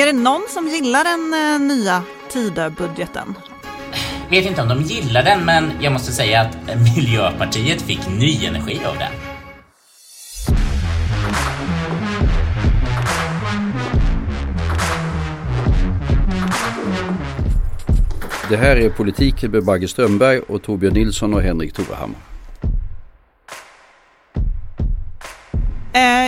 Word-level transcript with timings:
Är 0.00 0.06
det 0.06 0.12
någon 0.12 0.42
som 0.48 0.68
gillar 0.68 1.04
den 1.04 1.34
eh, 1.34 1.76
nya 1.76 2.02
Tidöbudgeten? 2.28 3.34
Vet 4.30 4.46
inte 4.46 4.62
om 4.62 4.68
de 4.68 4.82
gillar 4.82 5.22
den, 5.22 5.44
men 5.44 5.70
jag 5.80 5.92
måste 5.92 6.12
säga 6.12 6.40
att 6.40 6.56
Miljöpartiet 6.96 7.82
fick 7.82 8.08
ny 8.08 8.46
energi 8.46 8.80
av 8.84 8.98
den. 8.98 9.12
Det 18.48 18.56
här 18.56 18.76
är 18.76 18.90
Politik 18.90 19.42
med 19.42 19.64
Bagge 19.64 19.88
Strömberg 19.88 20.40
och 20.40 20.62
Torbjörn 20.62 20.94
Nilsson 20.94 21.34
och 21.34 21.42
Henrik 21.42 21.72
Torehammar. 21.72 22.18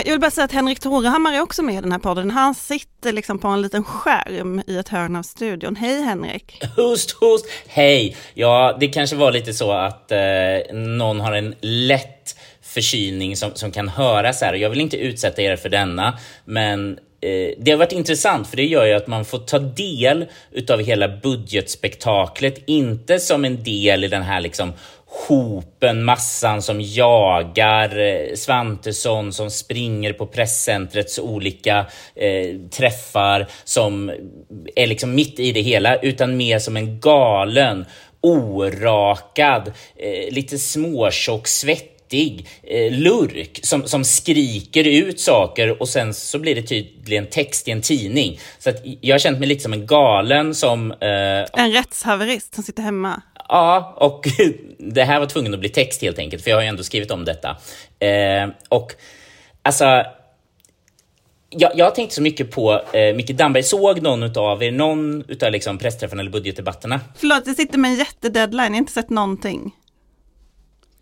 Jag 0.05 0.11
vill 0.11 0.19
bara 0.19 0.31
säga 0.31 0.45
att 0.45 0.51
Henrik 0.51 0.79
Torehammar 0.79 1.33
är 1.33 1.41
också 1.41 1.61
med 1.61 1.75
i 1.75 1.81
den 1.81 1.91
här 1.91 1.99
podden. 1.99 2.31
Han 2.31 2.55
sitter 2.55 3.11
liksom 3.11 3.39
på 3.39 3.47
en 3.47 3.61
liten 3.61 3.83
skärm 3.83 4.61
i 4.67 4.77
ett 4.77 4.89
hörn 4.89 5.15
av 5.15 5.23
studion. 5.23 5.75
Hej 5.75 6.01
Henrik! 6.01 6.63
Host, 6.75 7.11
host, 7.11 7.45
hej! 7.67 8.15
Ja, 8.33 8.77
det 8.79 8.87
kanske 8.87 9.15
var 9.15 9.31
lite 9.31 9.53
så 9.53 9.71
att 9.71 10.11
eh, 10.11 10.17
någon 10.73 11.19
har 11.19 11.31
en 11.31 11.55
lätt 11.61 12.35
förkylning 12.61 13.37
som, 13.37 13.51
som 13.55 13.71
kan 13.71 13.89
höras 13.89 14.41
här. 14.41 14.53
Jag 14.53 14.69
vill 14.69 14.81
inte 14.81 14.97
utsätta 14.97 15.41
er 15.41 15.55
för 15.55 15.69
denna, 15.69 16.17
men 16.45 16.99
eh, 17.21 17.53
det 17.57 17.71
har 17.71 17.77
varit 17.77 17.91
intressant 17.91 18.47
för 18.47 18.57
det 18.57 18.65
gör 18.65 18.85
ju 18.85 18.93
att 18.93 19.07
man 19.07 19.25
får 19.25 19.39
ta 19.39 19.59
del 19.59 20.25
utav 20.51 20.79
hela 20.79 21.07
budgetspektaklet, 21.07 22.63
inte 22.65 23.19
som 23.19 23.45
en 23.45 23.63
del 23.63 24.03
i 24.03 24.07
den 24.07 24.23
här 24.23 24.41
liksom 24.41 24.73
hopen, 25.13 26.03
massan 26.03 26.61
som 26.61 26.81
jagar 26.81 27.99
eh, 27.99 28.35
Svantesson 28.35 29.33
som 29.33 29.51
springer 29.51 30.13
på 30.13 30.25
presscentrets 30.25 31.19
olika 31.19 31.85
eh, 32.15 32.55
träffar 32.71 33.47
som 33.63 34.11
är 34.75 34.87
liksom 34.87 35.15
mitt 35.15 35.39
i 35.39 35.51
det 35.51 35.61
hela 35.61 35.95
utan 35.95 36.37
mer 36.37 36.59
som 36.59 36.77
en 36.77 36.99
galen 36.99 37.85
orakad, 38.21 39.73
eh, 39.95 40.33
lite 40.33 40.57
småtjock, 40.57 41.47
svett 41.47 41.89
eh, 42.13 42.91
lurk 42.91 43.59
som, 43.63 43.87
som 43.87 44.03
skriker 44.03 44.83
ut 44.83 45.19
saker 45.19 45.81
och 45.81 45.89
sen 45.89 46.13
så 46.13 46.39
blir 46.39 46.55
det 46.55 46.61
tydligen 46.61 47.25
text 47.25 47.67
i 47.67 47.71
en 47.71 47.81
tidning. 47.81 48.39
Så 48.59 48.69
att 48.69 48.75
jag 49.01 49.13
har 49.13 49.19
känt 49.19 49.39
mig 49.39 49.47
lite 49.47 49.63
som 49.63 49.73
en 49.73 49.85
galen 49.85 50.55
som... 50.55 50.91
Eh, 50.91 51.63
en 51.63 51.71
rättshaverist 51.71 52.55
som 52.55 52.63
sitter 52.63 52.83
hemma. 52.83 53.21
Ja, 53.49 53.93
och 53.97 54.27
det 54.77 55.03
här 55.03 55.19
var 55.19 55.27
tvungen 55.27 55.53
att 55.53 55.59
bli 55.59 55.69
text 55.69 56.01
helt 56.01 56.19
enkelt, 56.19 56.43
för 56.43 56.49
jag 56.49 56.57
har 56.57 56.61
ju 56.61 56.67
ändå 56.67 56.83
skrivit 56.83 57.11
om 57.11 57.25
detta. 57.25 57.57
Eh, 57.99 58.49
och 58.69 58.93
alltså 59.61 60.03
jag, 61.49 61.71
jag 61.75 61.85
har 61.85 61.91
tänkt 61.91 62.13
så 62.13 62.21
mycket 62.21 62.51
på 62.51 62.81
eh, 62.93 63.15
Micke 63.15 63.31
Damberg. 63.31 63.63
Såg 63.63 64.01
någon 64.01 64.37
av 64.37 64.63
er 64.63 64.71
någon 64.71 65.23
utav 65.27 65.51
liksom 65.51 65.77
pressträffarna 65.77 66.21
eller 66.21 66.31
budgetdebatterna? 66.31 66.99
Förlåt, 67.15 67.43
jag 67.45 67.55
sitter 67.55 67.77
med 67.77 67.91
en 67.91 67.97
jättedeadline. 67.97 68.65
Jag 68.65 68.71
har 68.71 68.77
inte 68.77 68.91
sett 68.91 69.09
någonting. 69.09 69.71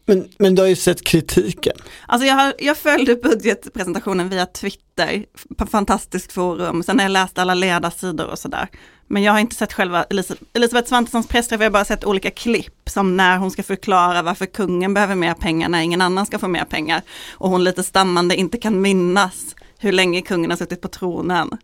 Men, 0.05 0.30
men 0.38 0.55
du 0.55 0.61
har 0.61 0.70
ju 0.70 0.76
sett 0.76 1.03
kritiken. 1.03 1.78
Alltså 2.08 2.28
jag, 2.28 2.36
har, 2.36 2.53
jag 2.59 2.78
följde 2.78 3.16
budgetpresentationen 3.16 4.30
via 4.30 4.45
Twitter, 4.45 5.26
på 5.58 5.66
fantastiskt 5.66 6.31
forum, 6.31 6.83
sen 6.83 7.00
har 7.00 7.05
jag 7.05 7.11
läst 7.11 7.38
alla 7.38 7.53
ledarsidor 7.53 8.28
och 8.28 8.39
sådär. 8.39 8.67
Men 9.12 9.23
jag 9.23 9.31
har 9.31 9.40
inte 9.40 9.56
sett 9.56 9.73
själva 9.73 10.04
Elisabeth, 10.09 10.44
Elisabeth 10.54 10.90
Svantessons 10.90 11.28
pressträff, 11.28 11.62
jag 11.62 11.66
har 11.66 11.72
bara 11.72 11.86
sett 11.86 12.04
olika 12.04 12.31
klipp 12.31 12.90
som 12.90 13.17
när 13.17 13.38
hon 13.38 13.52
ska 13.52 13.64
förklara 13.64 14.22
varför 14.22 14.45
kungen 14.45 14.94
behöver 14.94 15.16
mer 15.16 15.34
pengar 15.34 15.70
när 15.70 15.81
ingen 15.81 16.02
annan 16.02 16.26
ska 16.26 16.40
få 16.40 16.48
mer 16.48 16.64
pengar. 16.64 17.02
Och 17.32 17.50
hon 17.50 17.64
lite 17.64 17.84
stammande 17.84 18.36
inte 18.36 18.58
kan 18.58 18.82
minnas 18.82 19.56
hur 19.80 19.92
länge 19.92 20.22
kungen 20.22 20.50
har 20.50 20.58
suttit 20.58 20.82
på 20.82 20.88
tronen. 20.88 21.58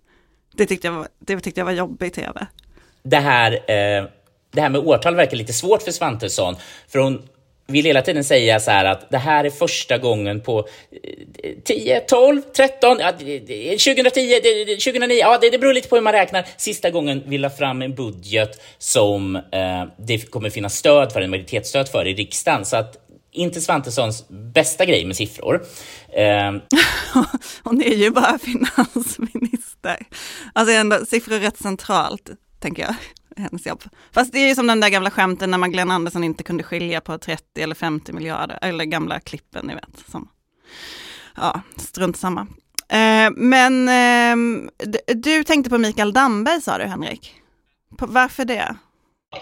Det 0.56 0.66
tyckte 0.66 0.88
jag 0.88 0.94
var, 0.94 1.08
det 1.20 1.40
tyckte 1.40 1.60
jag 1.60 1.66
var 1.66 1.72
jobbigt 1.72 2.14
tv. 2.14 2.48
Det 3.04 3.20
här, 3.20 3.52
eh, 3.52 4.10
det 4.52 4.62
här 4.62 4.70
med 4.70 4.82
årtal 4.82 5.16
verkar 5.16 5.38
lite 5.38 5.54
svårt 5.54 5.82
för 5.82 5.92
Svantesson, 5.92 6.56
för 6.88 7.00
hon 7.00 7.22
vill 7.68 7.86
hela 7.86 8.02
tiden 8.02 8.24
säga 8.24 8.60
så 8.60 8.72
här 8.72 8.86
att 8.86 9.10
det 9.10 9.18
här 9.18 9.44
är 9.44 9.50
första 9.50 9.98
gången 9.98 10.42
på 10.42 10.68
10, 11.64 12.00
12, 12.00 12.42
13, 12.42 12.98
2010, 12.98 14.04
2009, 14.84 15.18
ja 15.20 15.38
det, 15.42 15.50
det 15.50 15.58
beror 15.58 15.74
lite 15.74 15.90
på 15.90 15.96
hur 15.96 16.04
man 16.04 16.14
räknar. 16.14 16.48
Sista 16.58 16.90
gången 16.90 17.24
vi 17.26 17.38
la 17.38 17.50
fram 17.50 17.82
en 17.82 17.96
budget 17.96 18.62
som 18.78 19.36
eh, 19.36 19.42
det 19.98 20.32
kommer 20.32 20.50
finnas 20.50 20.76
stöd 20.76 21.12
för, 21.12 21.22
en 21.22 21.30
majoritetsstöd 21.30 21.90
för 21.90 22.08
i 22.08 22.14
riksdagen. 22.14 22.66
Så 22.66 22.78
att 22.78 22.96
inte 23.32 23.62
Svantessons 23.62 24.26
bästa 24.30 24.86
grej 24.86 25.06
med 25.06 25.16
siffror. 25.16 25.66
Eh, 26.14 26.52
Hon 27.64 27.82
är 27.82 27.96
ju 27.96 28.10
bara 28.10 28.40
finansminister. 28.44 29.98
Alltså 30.54 30.74
ändå, 30.74 31.06
siffror 31.06 31.36
är 31.36 31.40
rätt 31.40 31.58
centralt, 31.58 32.30
tänker 32.60 32.84
jag 32.84 32.96
hennes 33.40 33.66
jobb. 33.66 33.84
Fast 34.12 34.32
det 34.32 34.40
är 34.40 34.48
ju 34.48 34.56
som 34.56 34.68
den 34.68 34.80
där 34.80 34.90
gamla 34.90 35.12
skämten 35.12 35.52
när 35.52 35.58
Magdalena 35.58 35.94
Andersson 35.94 36.24
inte 36.24 36.44
kunde 36.44 36.64
skilja 36.64 37.02
på 37.02 37.18
30 37.18 37.62
eller 37.62 37.76
50 37.76 38.14
miljarder, 38.14 38.60
eller 38.62 38.86
gamla 38.86 39.20
klippen 39.20 39.66
ni 39.68 39.74
vet. 39.74 40.10
Som, 40.12 40.30
ja, 41.36 41.62
strunt 41.78 42.18
samma. 42.18 42.42
Eh, 42.90 43.32
men 43.36 43.90
eh, 43.90 44.60
du 45.16 45.44
tänkte 45.44 45.70
på 45.70 45.78
Mikael 45.78 46.14
Damberg 46.14 46.62
sa 46.62 46.78
du 46.78 46.84
Henrik. 46.84 47.34
På, 47.98 48.06
varför 48.06 48.46
det? 48.46 48.76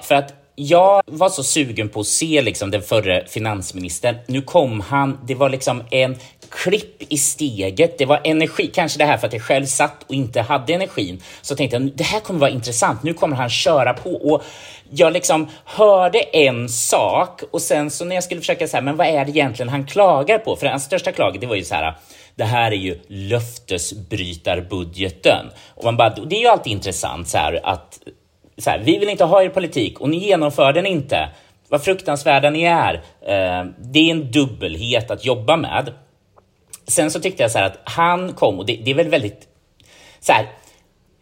För 0.04 0.16
att 0.16 0.46
jag 0.56 1.02
var 1.06 1.30
så 1.30 1.44
sugen 1.44 1.90
på 1.90 2.00
att 2.00 2.08
se 2.08 2.42
liksom 2.42 2.72
den 2.72 2.82
förre 2.82 3.28
finansministern. 3.28 4.16
Nu 4.28 4.42
kom 4.42 4.80
han, 4.80 5.20
det 5.28 5.36
var 5.36 5.50
liksom 5.50 5.84
en 5.92 6.16
klipp 6.50 7.14
i 7.14 7.18
steget, 7.18 7.98
det 7.98 8.06
var 8.06 8.22
energi. 8.24 8.72
Kanske 8.74 9.00
det 9.00 9.06
här 9.06 9.18
för 9.18 9.28
att 9.28 9.34
jag 9.34 9.42
själv 9.42 9.66
satt 9.66 10.04
och 10.08 10.14
inte 10.14 10.42
hade 10.42 10.74
energin. 10.74 11.22
Så 11.42 11.56
tänkte 11.56 11.78
jag, 11.78 11.92
det 11.96 12.04
här 12.04 12.20
kommer 12.20 12.40
vara 12.40 12.50
intressant, 12.50 13.04
nu 13.04 13.14
kommer 13.14 13.36
han 13.36 13.50
köra 13.50 13.94
på. 13.94 14.10
Och 14.10 14.44
jag 14.90 15.14
liksom 15.14 15.48
hörde 15.66 16.20
en 16.20 16.70
sak 16.70 17.42
och 17.52 17.62
sen 17.62 17.92
så 17.92 18.06
när 18.06 18.16
jag 18.16 18.24
skulle 18.24 18.42
försöka 18.42 18.68
säga, 18.68 18.82
men 18.82 18.98
vad 18.98 19.08
är 19.08 19.26
det 19.26 19.32
egentligen 19.32 19.70
han 19.70 19.86
klagar 19.86 20.38
på? 20.38 20.56
För 20.56 20.68
hans 20.68 20.84
största 20.84 21.12
klaget, 21.12 21.42
det 21.42 21.48
var 21.48 21.56
ju 21.56 21.64
så 21.64 21.76
här, 21.76 21.96
det 22.36 22.44
här 22.44 22.72
är 22.72 22.76
ju 22.76 23.00
löftesbrytarbudgeten. 23.08 25.46
Och 25.76 25.84
man 25.84 25.98
bara, 25.98 26.10
det 26.10 26.36
är 26.36 26.40
ju 26.40 26.48
alltid 26.48 26.74
intressant 26.74 27.28
så 27.28 27.38
här 27.38 27.60
att 27.64 28.00
så 28.58 28.70
här, 28.70 28.80
vi 28.80 28.98
vill 28.98 29.10
inte 29.10 29.24
ha 29.24 29.44
er 29.44 29.50
politik 29.50 30.02
och 30.02 30.10
ni 30.10 30.18
genomför 30.18 30.74
den 30.74 30.86
inte. 30.86 31.30
Vad 31.70 31.84
fruktansvärda 31.84 32.50
ni 32.50 32.64
är. 32.64 32.94
Eh, 33.22 33.66
det 33.80 34.00
är 34.00 34.12
en 34.12 34.32
dubbelhet 34.32 35.12
att 35.12 35.26
jobba 35.26 35.58
med. 35.58 35.94
Sen 36.88 37.12
så 37.12 37.20
tyckte 37.20 37.44
jag 37.44 37.52
så 37.52 37.58
här 37.58 37.66
att 37.66 37.80
han 37.84 38.34
kom 38.34 38.60
och 38.60 38.66
det, 38.66 38.76
det 38.86 38.92
är 38.92 38.96
väl 38.96 39.10
väldigt 39.10 39.48
så 40.20 40.32
här. 40.32 40.50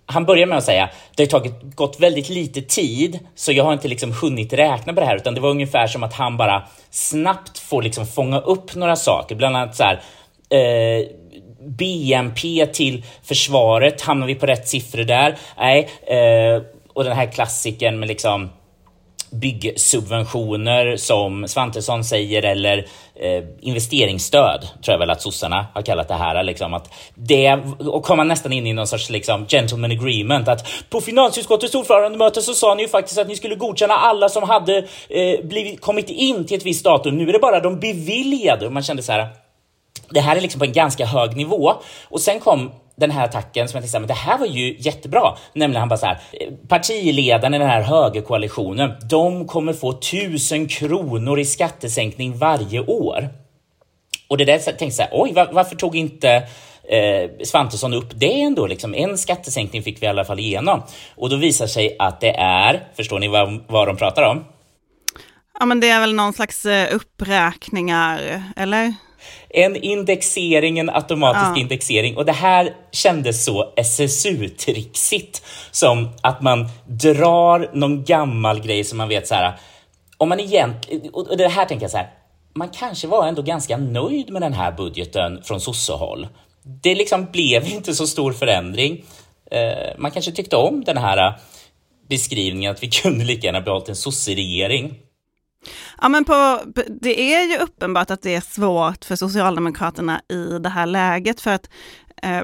Han 0.06 0.25
börjar 0.25 0.47
med 0.47 0.57
att 0.57 0.63
säga 0.63 0.90
det 1.16 1.24
har 1.24 1.40
tagit, 1.40 1.75
gått 1.75 2.00
väldigt 2.00 2.29
lite 2.29 2.62
tid 2.62 3.19
så 3.35 3.51
jag 3.51 3.63
har 3.63 3.74
inte 3.74 3.88
liksom 3.88 4.12
hunnit 4.12 4.53
räkna 4.53 4.94
på 4.94 5.00
det 5.00 5.06
här 5.06 5.16
utan 5.16 5.34
det 5.34 5.41
var 5.41 5.50
ungefär 5.50 5.88
som 5.88 6.03
att 6.03 6.13
han 6.13 6.38
bara 6.38 6.68
snabbt 6.90 7.59
får 7.59 7.81
liksom 7.81 8.07
fånga 8.07 8.40
upp 8.40 8.75
några 8.75 8.96
saker, 8.96 9.35
bland 9.35 9.57
annat 9.57 9.75
så 9.75 9.84
här. 9.84 10.01
Eh, 10.50 11.07
BNP 11.68 12.66
till 12.66 13.06
försvaret, 13.24 14.01
hamnar 14.01 14.28
vi 14.28 14.35
på 14.35 14.45
rätt 14.45 14.68
siffror 14.68 15.03
där? 15.03 15.38
Nej, 15.57 15.90
eh, 16.07 16.62
och 16.94 17.03
den 17.03 17.13
här 17.16 17.31
klassiken 17.31 18.00
med 18.00 18.07
liksom 18.07 18.50
byggsubventioner 19.34 20.98
som 20.98 21.48
Svantesson 21.48 22.04
säger 22.04 22.44
eller 22.44 22.78
eh, 23.16 23.44
investeringsstöd 23.62 24.62
tror 24.62 24.94
jag 24.94 25.00
väl 25.00 25.10
att 25.10 25.22
sossarna 25.22 25.66
har 25.74 25.82
kallat 25.82 26.08
det 26.08 26.14
här. 26.14 26.44
Liksom, 26.44 26.74
att 26.74 26.94
det, 27.16 27.60
och 27.80 28.04
kommer 28.04 28.24
nästan 28.24 28.54
in 28.54 28.68
i 28.68 28.74
någon 28.74 28.88
sorts 28.88 29.10
liksom, 29.10 29.46
gentleman 29.48 29.92
agreement 29.92 30.48
att 30.48 30.68
på 30.90 31.02
finansutskottets 31.02 31.76
ordförandemöte 31.76 32.42
så 32.42 32.54
sa 32.54 32.76
ni 32.76 32.82
ju 32.82 32.90
faktiskt 32.90 33.20
att 33.20 33.28
ni 33.28 33.36
skulle 33.36 33.56
godkänna 33.56 33.94
alla 33.94 34.30
som 34.30 34.44
hade 34.44 34.78
eh, 35.10 35.44
blivit, 35.44 35.82
kommit 35.82 36.10
in 36.10 36.46
till 36.46 36.58
ett 36.58 36.66
visst 36.66 36.84
datum. 36.84 37.18
Nu 37.18 37.30
är 37.30 37.34
det 37.34 37.40
bara 37.40 37.60
de 37.60 37.80
beviljade 37.80 38.66
och 38.66 38.74
man 38.74 38.84
kände 38.84 39.04
så 39.04 39.12
här. 39.12 39.28
Det 40.10 40.19
här 40.19 40.36
är 40.36 40.42
liksom 40.42 40.60
på 40.60 40.66
en 40.66 40.74
ganska 40.74 41.06
hög 41.06 41.38
nivå 41.38 41.74
och 42.10 42.22
sen 42.22 42.40
kom 42.40 42.72
den 42.95 43.12
här 43.12 43.25
attacken 43.25 43.68
som 43.68 43.78
jag 43.78 43.84
tänkte, 43.84 44.00
men 44.00 44.07
det 44.07 44.13
här 44.13 44.38
var 44.38 44.45
ju 44.45 44.75
jättebra. 44.80 45.38
Nämligen 45.54 45.80
han 45.80 45.90
bara 45.90 45.98
så 45.98 46.06
här, 46.06 46.19
partiledarna 46.68 47.56
i 47.56 47.60
den 47.60 47.69
här 47.69 47.81
högerkoalitionen, 47.81 48.92
de 49.10 49.48
kommer 49.48 49.74
få 49.74 49.94
tusen 49.94 50.68
kronor 50.68 51.40
i 51.40 51.45
skattesänkning 51.45 52.38
varje 52.38 52.80
år. 52.80 53.30
Och 54.28 54.38
det 54.38 54.45
där 54.45 54.57
tänkte 54.57 54.86
jag 54.86 54.94
så 54.94 55.01
här, 55.01 55.12
oj, 55.13 55.34
var, 55.34 55.50
varför 55.51 55.75
tog 55.75 55.95
inte 55.95 56.30
eh, 56.90 57.45
Svantesson 57.45 57.94
upp 57.94 58.12
det 58.16 58.42
ändå? 58.42 58.68
Liksom, 58.68 58.95
en 58.95 59.18
skattesänkning 59.18 59.84
fick 59.84 60.01
vi 60.01 60.06
i 60.06 60.10
alla 60.10 60.25
fall 60.25 60.40
igenom. 60.40 60.84
Och 61.16 61.30
då 61.30 61.36
visar 61.36 61.68
sig 61.68 61.95
att 62.00 62.22
det 62.22 62.36
är, 62.38 62.88
förstår 62.95 63.19
ni 63.19 63.28
vad, 63.28 63.63
vad 63.68 63.88
de 63.88 63.98
pratar 63.98 64.24
om? 64.24 64.45
Ja, 65.60 65.66
men 65.66 65.80
det 65.80 65.90
är 65.90 66.00
väl 66.00 66.13
någon 66.13 66.34
slags 66.34 66.66
eh, 66.66 66.95
uppräkningar, 66.95 68.44
eller? 68.56 68.94
En 69.50 69.75
indexering, 69.75 70.80
en 70.80 70.90
automatisk 70.90 71.52
ja. 71.56 71.62
indexering. 71.62 72.18
Och 72.18 72.25
det 72.25 72.31
här 72.31 72.74
kändes 72.92 73.46
så 73.46 73.74
SSU-trixigt. 73.75 75.42
Som 75.72 76.10
att 76.22 76.42
man 76.42 76.70
drar 76.88 77.70
någon 77.74 78.04
gammal 78.04 78.62
grej 78.62 78.84
som 78.84 78.98
man 78.98 79.10
vet 79.10 79.28
så 79.28 79.36
här. 79.36 79.60
Om 80.18 80.30
man 80.30 80.40
egentligen, 80.40 81.10
och 81.14 81.38
det 81.38 81.48
här 81.48 81.66
tänker 81.66 81.84
jag 81.84 81.92
så 81.92 81.98
här. 81.98 82.10
Man 82.56 82.70
kanske 82.70 83.08
var 83.08 83.28
ändå 83.28 83.42
ganska 83.42 83.78
nöjd 83.78 84.30
med 84.30 84.42
den 84.42 84.54
här 84.54 84.72
budgeten 84.72 85.44
från 85.44 85.62
sossehåll. 85.62 86.28
Det 86.64 86.96
liksom 86.96 87.26
blev 87.31 87.68
inte 87.68 87.96
så 87.96 88.08
stor 88.08 88.34
förändring. 88.34 89.04
Eh, 89.52 89.98
man 89.98 90.12
kanske 90.12 90.31
tyckte 90.31 90.56
om 90.56 90.84
den 90.84 90.98
här 90.98 91.18
eh, 91.18 91.34
beskrivningen 92.10 92.72
att 92.72 92.84
vi 92.84 92.88
kunde 93.02 93.26
lika 93.26 93.48
gärna 93.48 93.62
behållit 93.62 93.90
en 93.90 93.96
sosseregering. 93.96 94.96
Ja, 96.01 96.10
men 96.10 96.25
på, 96.25 96.60
det 97.01 97.33
är 97.33 97.50
ju 97.50 97.57
uppenbart 97.57 98.12
att 98.12 98.21
det 98.21 98.36
är 98.36 98.42
svårt 98.42 99.06
för 99.06 99.15
Socialdemokraterna 99.15 100.21
i 100.30 100.60
det 100.60 100.69
här 100.69 100.86
läget, 100.86 101.42
för 101.42 101.51
att 101.51 101.69
eh, 102.24 102.42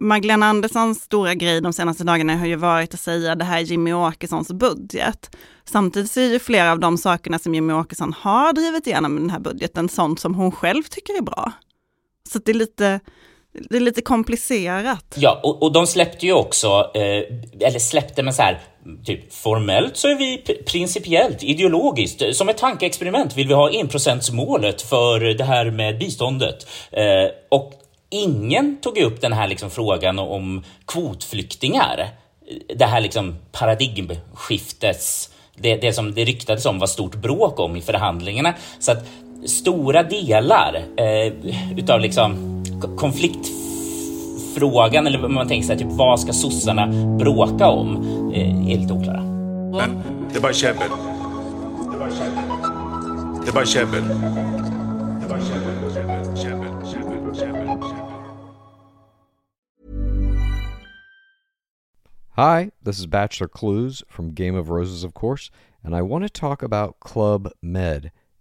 Magdalena 0.00 0.46
Anderssons 0.46 1.00
stora 1.00 1.34
grej 1.34 1.60
de 1.60 1.72
senaste 1.72 2.04
dagarna 2.04 2.36
har 2.36 2.46
ju 2.46 2.56
varit 2.56 2.94
att 2.94 3.00
säga 3.00 3.34
det 3.34 3.44
här 3.44 3.58
är 3.58 3.62
Jimmy 3.62 3.92
Åkessons 3.92 4.52
budget. 4.52 5.36
Samtidigt 5.64 6.10
så 6.10 6.20
är 6.20 6.24
ju 6.24 6.38
flera 6.38 6.72
av 6.72 6.80
de 6.80 6.98
sakerna 6.98 7.38
som 7.38 7.54
Jimmy 7.54 7.72
Åkesson 7.72 8.12
har 8.12 8.52
drivit 8.52 8.86
igenom 8.86 9.18
i 9.18 9.20
den 9.20 9.30
här 9.30 9.38
budgeten 9.38 9.88
sånt 9.88 10.20
som 10.20 10.34
hon 10.34 10.52
själv 10.52 10.82
tycker 10.82 11.18
är 11.18 11.22
bra. 11.22 11.52
Så 12.28 12.38
det 12.38 12.52
är 12.52 12.54
lite, 12.54 13.00
det 13.70 13.76
är 13.76 13.80
lite 13.80 14.02
komplicerat. 14.02 15.14
Ja, 15.16 15.40
och, 15.42 15.62
och 15.62 15.72
de 15.72 15.86
släppte 15.86 16.26
ju 16.26 16.32
också, 16.32 16.90
eh, 16.94 17.68
eller 17.68 17.78
släppte 17.78 18.22
men 18.22 18.34
så 18.34 18.42
här, 18.42 18.60
typ 19.04 19.32
formellt 19.32 19.96
så 19.96 20.08
är 20.08 20.14
vi 20.14 20.38
principiellt, 20.66 21.42
ideologiskt, 21.42 22.22
eh, 22.22 22.30
som 22.30 22.48
ett 22.48 22.58
tankeexperiment 22.58 23.36
vill 23.36 23.48
vi 23.48 23.54
ha 23.54 23.70
enprocentsmålet 23.70 24.82
för 24.82 25.20
det 25.20 25.44
här 25.44 25.70
med 25.70 25.98
biståndet. 25.98 26.66
Eh, 26.92 27.30
och 27.48 27.72
ingen 28.10 28.80
tog 28.80 28.98
upp 28.98 29.20
den 29.20 29.32
här 29.32 29.48
liksom 29.48 29.70
frågan 29.70 30.18
om 30.18 30.64
kvotflyktingar. 30.86 31.98
Eh, 31.98 32.76
det 32.76 32.86
här 32.86 33.00
liksom 33.00 33.36
paradigmskiftes, 33.52 35.30
det, 35.56 35.76
det 35.76 35.92
som 35.92 36.14
det 36.14 36.24
ryktades 36.24 36.66
om 36.66 36.78
var 36.78 36.86
stort 36.86 37.14
bråk 37.14 37.60
om 37.60 37.76
i 37.76 37.80
förhandlingarna. 37.80 38.54
Så 38.80 38.92
att 38.92 39.06
stora 39.46 40.02
delar 40.02 40.84
eh, 40.96 41.32
utav 41.78 42.00
liksom 42.00 42.62
konfliktfrågan, 44.60 45.06
eller 45.06 45.28
man 45.28 45.48
tänker 45.48 45.66
sig, 45.66 45.78
typ 45.78 45.90
vad 45.90 46.20
ska 46.20 46.32
sossarna 46.32 46.86
bråka 47.18 47.68
om, 47.68 47.96
eh, 48.34 48.72
är 48.72 48.78
lite 48.78 48.92
oklara. 48.92 49.22
Men 49.72 50.02
det 50.32 50.38
är 50.38 50.42
bara 50.42 50.52
käbbel. 50.52 50.90
Det 51.90 51.96
är 51.96 51.98
bara 51.98 52.10
käbbel. 52.10 52.44
Det 53.44 53.48
är 53.48 53.52
bara 53.52 53.66
käbbel. 53.66 54.04
Det 55.20 55.24
är 55.24 55.28
bara 55.28 55.40
käbbel, 55.40 55.94
käbbel, 55.94 56.36
käbbel, 56.36 56.86
käbbel, 56.92 57.34
käbbel, 57.34 57.68
käbbel. 57.68 58.06
Hi, 62.36 62.70
this 62.84 62.98
is 62.98 63.06
Bachelor 63.06 63.48
Clues 63.48 64.04
from 64.08 64.34
Game 64.34 64.60
of 64.60 64.68
Roses, 64.68 65.04
of 65.04 65.14
course, 65.14 65.50
and 65.82 65.94
I 65.94 66.02
want 66.02 66.24
to 66.24 66.40
talk 66.40 66.62
about 66.62 67.00
Club 67.00 67.48
Med. 67.62 68.10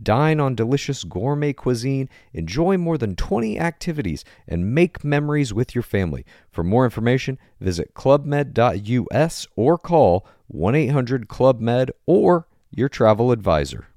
Dine 0.00 0.40
on 0.40 0.54
delicious 0.54 1.04
gourmet 1.04 1.52
cuisine, 1.52 2.08
enjoy 2.32 2.76
more 2.78 2.98
than 2.98 3.16
20 3.16 3.58
activities, 3.58 4.24
and 4.48 4.74
make 4.74 5.04
memories 5.04 5.52
with 5.52 5.74
your 5.74 5.82
family. 5.82 6.24
For 6.50 6.64
more 6.64 6.84
information, 6.84 7.38
visit 7.58 7.94
clubmed.us 7.94 9.48
or 9.56 9.78
call 9.78 10.26
1 10.48 10.74
800 10.74 11.28
Club 11.28 11.60
Med 11.60 11.90
or 12.06 12.46
your 12.70 12.88
travel 12.88 13.30
advisor. 13.30 13.88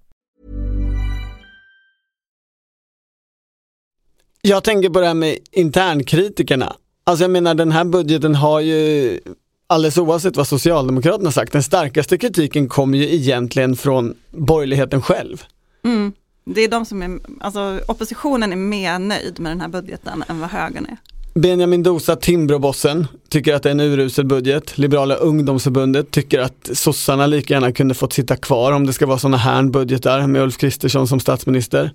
Jag 4.41 4.63
tänker 4.63 4.89
på 4.89 4.99
det 4.99 5.07
här 5.07 5.13
med 5.13 5.37
internkritikerna. 5.51 6.75
Alltså 7.03 7.23
jag 7.23 7.31
menar 7.31 7.55
den 7.55 7.71
här 7.71 7.85
budgeten 7.85 8.35
har 8.35 8.59
ju, 8.59 9.19
alldeles 9.67 9.97
oavsett 9.97 10.37
vad 10.37 10.47
Socialdemokraterna 10.47 11.31
sagt, 11.31 11.51
den 11.51 11.63
starkaste 11.63 12.17
kritiken 12.17 12.67
kommer 12.67 12.97
ju 12.97 13.13
egentligen 13.15 13.75
från 13.75 14.15
borgerligheten 14.31 15.01
själv. 15.01 15.43
Mm. 15.85 16.13
Det 16.45 16.61
är 16.61 16.67
de 16.67 16.85
som 16.85 17.01
är, 17.01 17.19
alltså 17.39 17.79
oppositionen 17.87 18.51
är 18.51 18.55
mer 18.55 18.99
nöjd 18.99 19.39
med 19.39 19.51
den 19.51 19.61
här 19.61 19.67
budgeten 19.67 20.23
än 20.27 20.39
vad 20.39 20.49
högern 20.49 20.85
är. 20.85 20.97
Benjamin 21.39 21.83
Dosa, 21.83 22.15
Timbrobossen, 22.15 23.07
tycker 23.29 23.53
att 23.53 23.63
det 23.63 23.69
är 23.69 23.71
en 23.71 23.79
urusel 23.79 24.25
budget. 24.25 24.77
Liberala 24.77 25.15
ungdomsförbundet 25.15 26.11
tycker 26.11 26.39
att 26.39 26.69
sossarna 26.73 27.27
lika 27.27 27.53
gärna 27.53 27.71
kunde 27.71 27.93
fått 27.93 28.13
sitta 28.13 28.35
kvar 28.35 28.71
om 28.71 28.85
det 28.85 28.93
ska 28.93 29.05
vara 29.05 29.17
sådana 29.17 29.37
här 29.37 29.63
budgetar 29.63 30.27
med 30.27 30.41
Ulf 30.41 30.57
Kristersson 30.57 31.07
som 31.07 31.19
statsminister. 31.19 31.91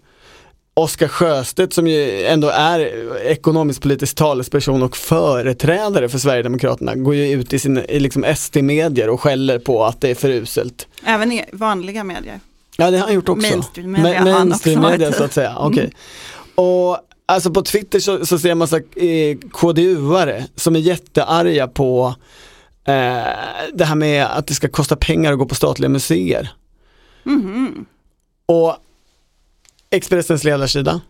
Oskar 0.75 1.09
Sjöstedt 1.09 1.73
som 1.73 1.87
ju 1.87 2.25
ändå 2.25 2.49
är 2.49 2.81
ekonomisk 3.27 3.83
politisk 3.83 4.17
talesperson 4.17 4.83
och 4.83 4.97
företrädare 4.97 6.09
för 6.09 6.19
Sverigedemokraterna 6.19 6.95
går 6.95 7.15
ju 7.15 7.33
ut 7.33 7.53
i 7.53 7.59
sin 7.59 7.79
i 7.79 8.01
liksom 8.01 8.25
SD-medier 8.37 9.09
och 9.09 9.21
skäller 9.21 9.59
på 9.59 9.85
att 9.85 10.01
det 10.01 10.11
är 10.11 10.15
för 10.15 10.29
uselt. 10.29 10.89
Även 11.05 11.33
i 11.33 11.45
vanliga 11.53 12.05
medier. 12.05 12.41
Ja 12.77 12.91
det 12.91 12.99
har 12.99 13.07
han 13.07 13.15
gjort 13.15 13.29
också. 13.29 13.51
Mainstream 13.51 13.93
media 13.93 14.19
han 14.19 14.49
mainstream 14.49 14.81
media 14.83 15.13
så 15.13 15.25
att 15.25 15.33
säga, 15.33 15.57
okej. 15.59 15.93
Och 16.55 16.99
alltså 17.27 17.51
på 17.51 17.63
Twitter 17.63 18.01
så, 18.01 18.27
så 18.27 18.39
ser 18.39 18.49
jag 18.49 18.59
massa 18.59 18.77
eh, 18.77 19.37
KDU-are 19.53 20.45
som 20.55 20.77
är 20.77 20.81
jättearga 20.81 21.69
på 21.69 22.15
eh, 22.85 22.93
det 23.75 23.85
här 23.85 23.95
med 23.95 24.27
att 24.27 24.47
det 24.47 24.55
ska 24.55 24.69
kosta 24.69 24.97
pengar 24.97 25.33
att 25.33 25.39
gå 25.39 25.47
på 25.47 25.55
statliga 25.55 25.89
museer. 25.89 26.53
Och 28.47 28.77
Expressens 29.91 30.45
ledarsida, 30.45 31.01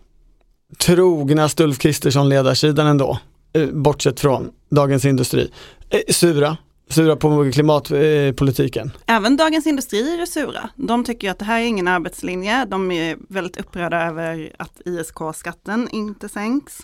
trognast 0.79 1.61
Ulf 1.61 1.79
Kristersson 1.79 2.29
ledarsidan 2.29 2.87
ändå, 2.87 3.19
eh, 3.53 3.67
bortsett 3.67 4.21
från 4.21 4.51
Dagens 4.71 5.05
Industri, 5.05 5.51
eh, 5.91 6.01
sura, 6.09 6.57
sura 6.91 7.17
på 7.17 7.51
klimatpolitiken. 7.53 8.91
Även 9.07 9.37
Dagens 9.37 9.67
Industri 9.67 10.21
är 10.23 10.27
sura. 10.27 10.71
De 10.77 11.05
tycker 11.05 11.31
att 11.31 11.39
det 11.39 11.45
här 11.45 11.61
är 11.61 11.65
ingen 11.65 11.89
arbetslinje. 11.89 12.65
De 12.65 12.91
är 12.91 13.17
väldigt 13.29 13.57
upprörda 13.61 14.03
över 14.07 14.53
att 14.59 14.81
ISK-skatten 14.85 15.89
inte 15.93 16.29
sänks. 16.29 16.79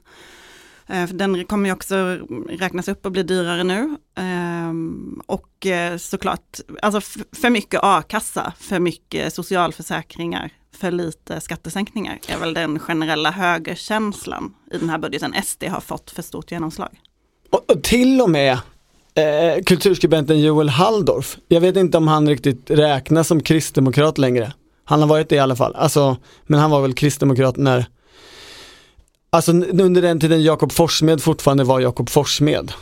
Eh, 0.86 1.08
Den 1.08 1.44
kommer 1.44 1.68
ju 1.68 1.72
också 1.72 2.18
räknas 2.48 2.88
upp 2.88 3.06
och 3.06 3.12
bli 3.12 3.22
dyrare 3.22 3.64
nu. 3.64 3.96
Ehm, 4.18 5.20
Och 5.26 5.66
eh, 5.66 5.96
såklart, 5.96 6.60
alltså 6.82 7.00
för 7.32 7.50
mycket 7.50 7.80
a-kassa, 7.82 8.52
för 8.58 8.78
mycket 8.80 9.34
socialförsäkringar, 9.34 10.50
för 10.76 10.90
lite 10.90 11.40
skattesänkningar 11.40 12.18
är 12.28 12.38
väl 12.38 12.54
den 12.54 12.78
generella 12.78 13.30
högerkänslan 13.30 14.54
i 14.72 14.78
den 14.78 14.90
här 14.90 14.98
budgeten. 14.98 15.34
SD 15.44 15.64
har 15.64 15.80
fått 15.80 16.10
för 16.10 16.22
stort 16.22 16.50
genomslag. 16.50 17.00
Och, 17.50 17.70
och 17.70 17.82
till 17.82 18.20
och 18.20 18.30
med 18.30 18.58
eh, 19.16 19.62
kulturskribenten 19.62 20.40
Joel 20.40 20.68
Halldorf, 20.68 21.36
jag 21.48 21.60
vet 21.60 21.76
inte 21.76 21.98
om 21.98 22.08
han 22.08 22.28
riktigt 22.28 22.70
räknas 22.70 23.28
som 23.28 23.42
kristdemokrat 23.42 24.18
längre. 24.18 24.52
Han 24.84 25.00
har 25.00 25.08
varit 25.08 25.28
det 25.28 25.36
i 25.36 25.38
alla 25.38 25.56
fall, 25.56 25.74
alltså, 25.74 26.16
men 26.46 26.60
han 26.60 26.70
var 26.70 26.80
väl 26.80 26.94
kristdemokrat 26.94 27.56
när 27.56 27.86
Alltså 29.30 29.52
under 29.52 30.02
den 30.02 30.20
tiden 30.20 30.42
Jakob 30.42 30.72
Forssmed 30.72 31.22
fortfarande 31.22 31.64
var 31.64 31.80
Jakob 31.80 32.10
Forssmed. 32.10 32.72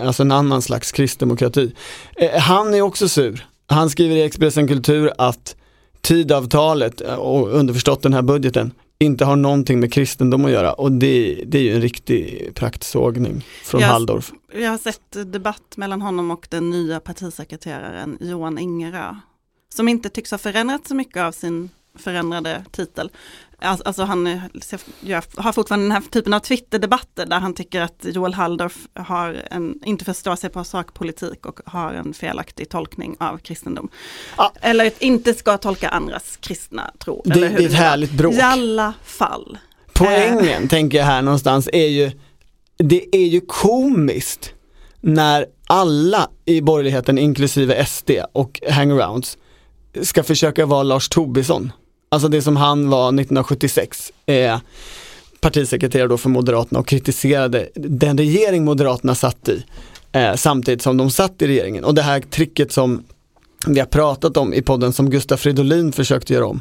Alltså 0.00 0.22
en 0.22 0.32
annan 0.32 0.62
slags 0.62 0.92
kristdemokrati. 0.92 1.72
Eh, 2.16 2.40
han 2.40 2.74
är 2.74 2.82
också 2.82 3.08
sur. 3.08 3.46
Han 3.66 3.90
skriver 3.90 4.16
i 4.16 4.22
Expressen 4.22 4.68
Kultur 4.68 5.12
att 5.18 5.56
tidavtalet 6.00 7.00
eh, 7.00 7.14
och 7.14 7.48
underförstått 7.48 8.02
den 8.02 8.14
här 8.14 8.22
budgeten 8.22 8.72
inte 9.04 9.24
har 9.24 9.36
någonting 9.36 9.80
med 9.80 9.92
kristendom 9.92 10.44
att 10.44 10.50
göra 10.50 10.72
och 10.72 10.92
det, 10.92 11.42
det 11.46 11.58
är 11.58 11.62
ju 11.62 11.74
en 11.74 11.80
riktig 11.80 12.50
praktsågning 12.54 13.44
från 13.64 13.80
Jag- 13.80 13.88
Halldorf. 13.88 14.32
Jag 14.54 14.70
har 14.70 14.78
sett 14.78 15.32
debatt 15.32 15.76
mellan 15.76 16.02
honom 16.02 16.30
och 16.30 16.46
den 16.50 16.70
nya 16.70 17.00
partisekreteraren 17.00 18.18
Johan 18.20 18.58
Ingerö. 18.58 19.14
Som 19.74 19.88
inte 19.88 20.08
tycks 20.08 20.30
ha 20.30 20.38
förändrat 20.38 20.88
så 20.88 20.94
mycket 20.94 21.22
av 21.22 21.32
sin 21.32 21.70
förändrade 21.98 22.64
titel. 22.70 23.10
Alltså, 23.62 23.84
alltså 23.84 24.02
han 24.02 24.26
har 25.36 25.52
fortfarande 25.52 25.84
den 25.84 25.92
här 25.92 26.00
typen 26.10 26.32
av 26.34 26.40
Twitter-debatter 26.40 27.26
där 27.26 27.40
han 27.40 27.54
tycker 27.54 27.80
att 27.80 28.04
Joel 28.04 28.34
Halldorf 28.34 28.76
har 28.94 29.42
en, 29.50 29.74
inte 29.84 30.04
förstår 30.04 30.36
sig 30.36 30.50
på 30.50 30.64
sakpolitik 30.64 31.46
och 31.46 31.60
har 31.66 31.92
en 31.94 32.14
felaktig 32.14 32.68
tolkning 32.68 33.16
av 33.20 33.38
kristendom. 33.38 33.88
Ja. 34.36 34.52
Eller 34.60 34.92
inte 34.98 35.34
ska 35.34 35.58
tolka 35.58 35.88
andras 35.88 36.36
kristna 36.40 36.90
tro. 36.98 37.22
Det- 37.24 37.32
eller 37.32 37.48
hur 37.48 37.56
det 37.58 37.64
är 37.64 37.68
ett 37.68 37.74
härligt 37.74 38.12
bråk. 38.12 38.34
I 38.34 38.40
alla 38.40 38.94
fall. 39.04 39.58
Poängen 39.92 40.68
tänker 40.68 40.98
jag 40.98 41.04
här 41.04 41.22
någonstans 41.22 41.68
är 41.72 41.86
ju, 41.88 42.10
det 42.76 43.16
är 43.16 43.26
ju 43.26 43.40
komiskt 43.40 44.52
när 45.00 45.46
alla 45.66 46.30
i 46.44 46.60
borgerligheten 46.60 47.18
inklusive 47.18 47.86
SD 47.86 48.10
och 48.32 48.60
hangarounds 48.70 49.38
ska 50.02 50.22
försöka 50.22 50.66
vara 50.66 50.82
Lars 50.82 51.08
Tobisson. 51.08 51.72
Alltså 52.12 52.28
det 52.28 52.42
som 52.42 52.56
han 52.56 52.90
var 52.90 53.08
1976, 53.08 54.12
eh, 54.26 54.58
partisekreterare 55.40 56.08
då 56.08 56.18
för 56.18 56.28
Moderaterna 56.28 56.80
och 56.80 56.86
kritiserade 56.86 57.68
den 57.74 58.18
regering 58.18 58.64
Moderaterna 58.64 59.14
satt 59.14 59.48
i 59.48 59.64
eh, 60.12 60.34
samtidigt 60.34 60.82
som 60.82 60.96
de 60.96 61.10
satt 61.10 61.42
i 61.42 61.46
regeringen. 61.46 61.84
Och 61.84 61.94
det 61.94 62.02
här 62.02 62.20
tricket 62.20 62.72
som 62.72 63.04
vi 63.66 63.80
har 63.80 63.86
pratat 63.86 64.36
om 64.36 64.54
i 64.54 64.62
podden 64.62 64.92
som 64.92 65.10
Gustaf 65.10 65.40
Fridolin 65.40 65.92
försökte 65.92 66.32
göra 66.34 66.46
om 66.46 66.60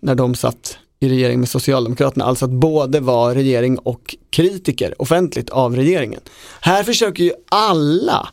när 0.00 0.14
de 0.14 0.34
satt 0.34 0.78
i 1.00 1.08
regering 1.08 1.40
med 1.40 1.48
Socialdemokraterna, 1.48 2.24
alltså 2.24 2.44
att 2.44 2.50
både 2.50 3.00
vara 3.00 3.34
regering 3.34 3.78
och 3.78 4.16
kritiker 4.30 5.02
offentligt 5.02 5.50
av 5.50 5.76
regeringen. 5.76 6.20
Här 6.60 6.82
försöker 6.82 7.24
ju 7.24 7.32
alla 7.48 8.28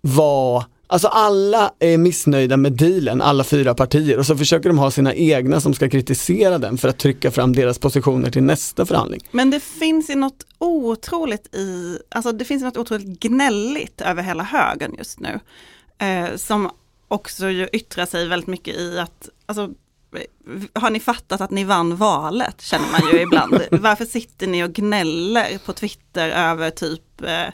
vara 0.00 0.64
Alltså 0.86 1.08
alla 1.08 1.72
är 1.78 1.98
missnöjda 1.98 2.56
med 2.56 2.72
dealen, 2.72 3.22
alla 3.22 3.44
fyra 3.44 3.74
partier 3.74 4.18
och 4.18 4.26
så 4.26 4.36
försöker 4.36 4.68
de 4.68 4.78
ha 4.78 4.90
sina 4.90 5.14
egna 5.14 5.60
som 5.60 5.74
ska 5.74 5.88
kritisera 5.88 6.58
den 6.58 6.78
för 6.78 6.88
att 6.88 6.98
trycka 6.98 7.30
fram 7.30 7.52
deras 7.52 7.78
positioner 7.78 8.30
till 8.30 8.42
nästa 8.42 8.86
förhandling. 8.86 9.20
Men 9.30 9.50
det 9.50 9.60
finns 9.60 10.10
ju 10.10 10.14
något 10.14 10.46
otroligt 10.58 11.54
i, 11.54 11.98
alltså 12.08 12.32
det 12.32 12.44
finns 12.44 12.62
något 12.62 12.76
otroligt 12.76 13.20
gnälligt 13.20 14.00
över 14.00 14.22
hela 14.22 14.42
högen 14.42 14.94
just 14.98 15.20
nu. 15.20 15.40
Eh, 15.98 16.36
som 16.36 16.70
också 17.08 17.48
ju 17.48 17.68
yttrar 17.72 18.06
sig 18.06 18.28
väldigt 18.28 18.48
mycket 18.48 18.76
i 18.76 18.98
att, 18.98 19.28
alltså 19.46 19.70
har 20.72 20.90
ni 20.90 21.00
fattat 21.00 21.40
att 21.40 21.50
ni 21.50 21.64
vann 21.64 21.96
valet, 21.96 22.60
känner 22.60 22.86
man 22.92 23.12
ju 23.12 23.20
ibland. 23.20 23.60
Varför 23.70 24.04
sitter 24.04 24.46
ni 24.46 24.64
och 24.64 24.72
gnäller 24.72 25.58
på 25.58 25.72
Twitter 25.72 26.28
över 26.28 26.70
typ 26.70 27.22
eh, 27.22 27.48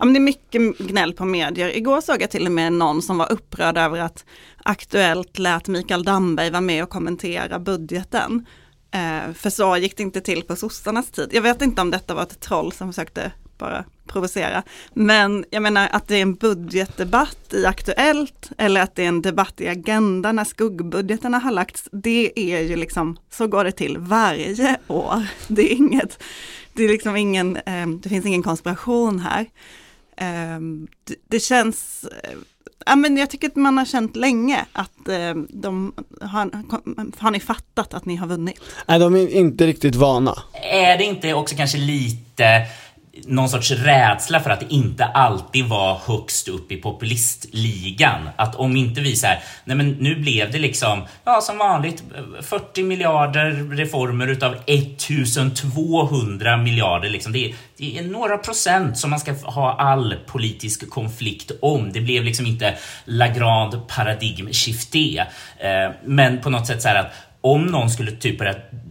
Ja, 0.00 0.06
men 0.06 0.14
det 0.14 0.18
är 0.18 0.20
mycket 0.20 0.78
gnäll 0.78 1.12
på 1.12 1.24
medier. 1.24 1.76
Igår 1.76 2.00
såg 2.00 2.22
jag 2.22 2.30
till 2.30 2.46
och 2.46 2.52
med 2.52 2.72
någon 2.72 3.02
som 3.02 3.18
var 3.18 3.32
upprörd 3.32 3.78
över 3.78 4.00
att 4.00 4.24
Aktuellt 4.64 5.38
lät 5.38 5.68
Mikael 5.68 6.04
Damberg 6.04 6.50
vara 6.50 6.60
med 6.60 6.82
och 6.82 6.90
kommentera 6.90 7.58
budgeten. 7.58 8.46
Eh, 8.90 9.34
för 9.34 9.50
så 9.50 9.76
gick 9.76 9.96
det 9.96 10.02
inte 10.02 10.20
till 10.20 10.42
på 10.42 10.56
sossarnas 10.56 11.10
tid. 11.10 11.28
Jag 11.32 11.42
vet 11.42 11.62
inte 11.62 11.82
om 11.82 11.90
detta 11.90 12.14
var 12.14 12.22
ett 12.22 12.40
troll 12.40 12.72
som 12.72 12.92
försökte 12.92 13.32
bara 13.58 13.84
provocera. 14.06 14.62
Men 14.92 15.44
jag 15.50 15.62
menar 15.62 15.88
att 15.92 16.08
det 16.08 16.16
är 16.16 16.22
en 16.22 16.34
budgetdebatt 16.34 17.54
i 17.54 17.66
Aktuellt 17.66 18.50
eller 18.58 18.80
att 18.80 18.94
det 18.94 19.04
är 19.04 19.08
en 19.08 19.22
debatt 19.22 19.60
i 19.60 19.68
Agenda 19.68 20.32
när 20.32 20.44
skuggbudgeterna 20.44 21.38
har 21.38 21.50
lagts. 21.52 21.88
Det 21.92 22.32
är 22.36 22.60
ju 22.60 22.76
liksom, 22.76 23.16
så 23.30 23.46
går 23.46 23.64
det 23.64 23.72
till 23.72 23.98
varje 23.98 24.76
år. 24.86 25.26
Det 25.48 25.72
är 25.72 25.76
inget, 25.76 26.22
det 26.72 26.84
är 26.84 26.88
liksom 26.88 27.16
ingen, 27.16 27.56
eh, 27.56 27.88
det 28.02 28.08
finns 28.08 28.26
ingen 28.26 28.42
konspiration 28.42 29.18
här. 29.18 29.46
Ehm, 30.20 30.88
det, 31.04 31.14
det 31.28 31.40
känns, 31.40 32.04
eh, 32.24 32.30
ja 32.86 32.96
men 32.96 33.16
jag 33.16 33.30
tycker 33.30 33.46
att 33.48 33.56
man 33.56 33.78
har 33.78 33.84
känt 33.84 34.16
länge 34.16 34.64
att 34.72 35.08
eh, 35.08 35.34
de, 35.48 35.92
har, 36.20 36.50
har 37.22 37.30
ni 37.30 37.40
fattat 37.40 37.94
att 37.94 38.04
ni 38.04 38.16
har 38.16 38.26
vunnit? 38.26 38.60
Nej, 38.88 38.98
de 38.98 39.16
är 39.16 39.28
inte 39.28 39.66
riktigt 39.66 39.94
vana. 39.94 40.34
Är 40.72 40.98
det 40.98 41.04
inte 41.04 41.34
också 41.34 41.56
kanske 41.56 41.78
lite 41.78 42.66
någon 43.26 43.48
sorts 43.48 43.70
rädsla 43.70 44.40
för 44.40 44.50
att 44.50 44.60
det 44.60 44.74
inte 44.74 45.04
alltid 45.04 45.64
var 45.64 46.00
högst 46.06 46.48
upp 46.48 46.72
i 46.72 46.76
populistligan. 46.76 48.28
Att 48.36 48.54
om 48.54 48.76
inte 48.76 49.00
vi 49.00 49.16
säger 49.16 49.38
nej 49.64 49.76
men 49.76 49.90
nu 49.90 50.14
blev 50.14 50.52
det 50.52 50.58
liksom, 50.58 51.02
ja 51.24 51.40
som 51.40 51.58
vanligt, 51.58 52.02
40 52.40 52.82
miljarder 52.82 53.76
reformer 53.76 54.26
utav 54.26 54.56
1200 54.66 56.56
miljarder 56.56 57.10
liksom. 57.10 57.32
Det 57.32 57.44
är, 57.44 57.54
det 57.76 57.98
är 57.98 58.02
några 58.02 58.38
procent 58.38 58.98
som 58.98 59.10
man 59.10 59.20
ska 59.20 59.32
ha 59.32 59.76
all 59.78 60.14
politisk 60.26 60.90
konflikt 60.90 61.50
om. 61.62 61.92
Det 61.92 62.00
blev 62.00 62.24
liksom 62.24 62.46
inte 62.46 62.74
la 63.04 63.28
grande 63.28 63.80
paradigmskifte. 63.88 65.26
Eh, 65.58 65.90
men 66.04 66.40
på 66.40 66.50
något 66.50 66.66
sätt 66.66 66.82
så 66.82 66.88
här 66.88 66.96
att 66.96 67.12
om 67.40 67.66
någon 67.66 67.90
skulle 67.90 68.12
typ 68.12 68.40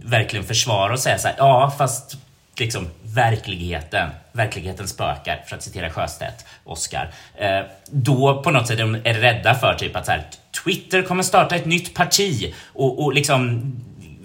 verkligen 0.03 0.45
försvara 0.45 0.93
och 0.93 0.99
säga 0.99 1.17
så 1.17 1.27
här, 1.27 1.35
ja 1.37 1.73
fast 1.77 2.18
liksom 2.59 2.87
verkligheten, 3.03 4.09
verkligheten 4.31 4.87
spökar, 4.87 5.43
för 5.47 5.55
att 5.55 5.63
citera 5.63 5.89
Sjöstedt, 5.89 6.45
Oscar. 6.63 7.13
Eh, 7.35 7.61
då 7.91 8.41
på 8.43 8.51
något 8.51 8.67
sätt 8.67 8.79
är 8.79 8.83
de 8.83 8.95
är 8.95 9.13
rädda 9.13 9.55
för 9.55 9.73
typ 9.73 9.95
att 9.95 10.05
så 10.05 10.11
här, 10.11 10.23
Twitter 10.63 11.01
kommer 11.01 11.23
starta 11.23 11.55
ett 11.55 11.65
nytt 11.65 11.93
parti 11.93 12.53
och, 12.73 13.03
och 13.03 13.13
liksom, 13.13 13.73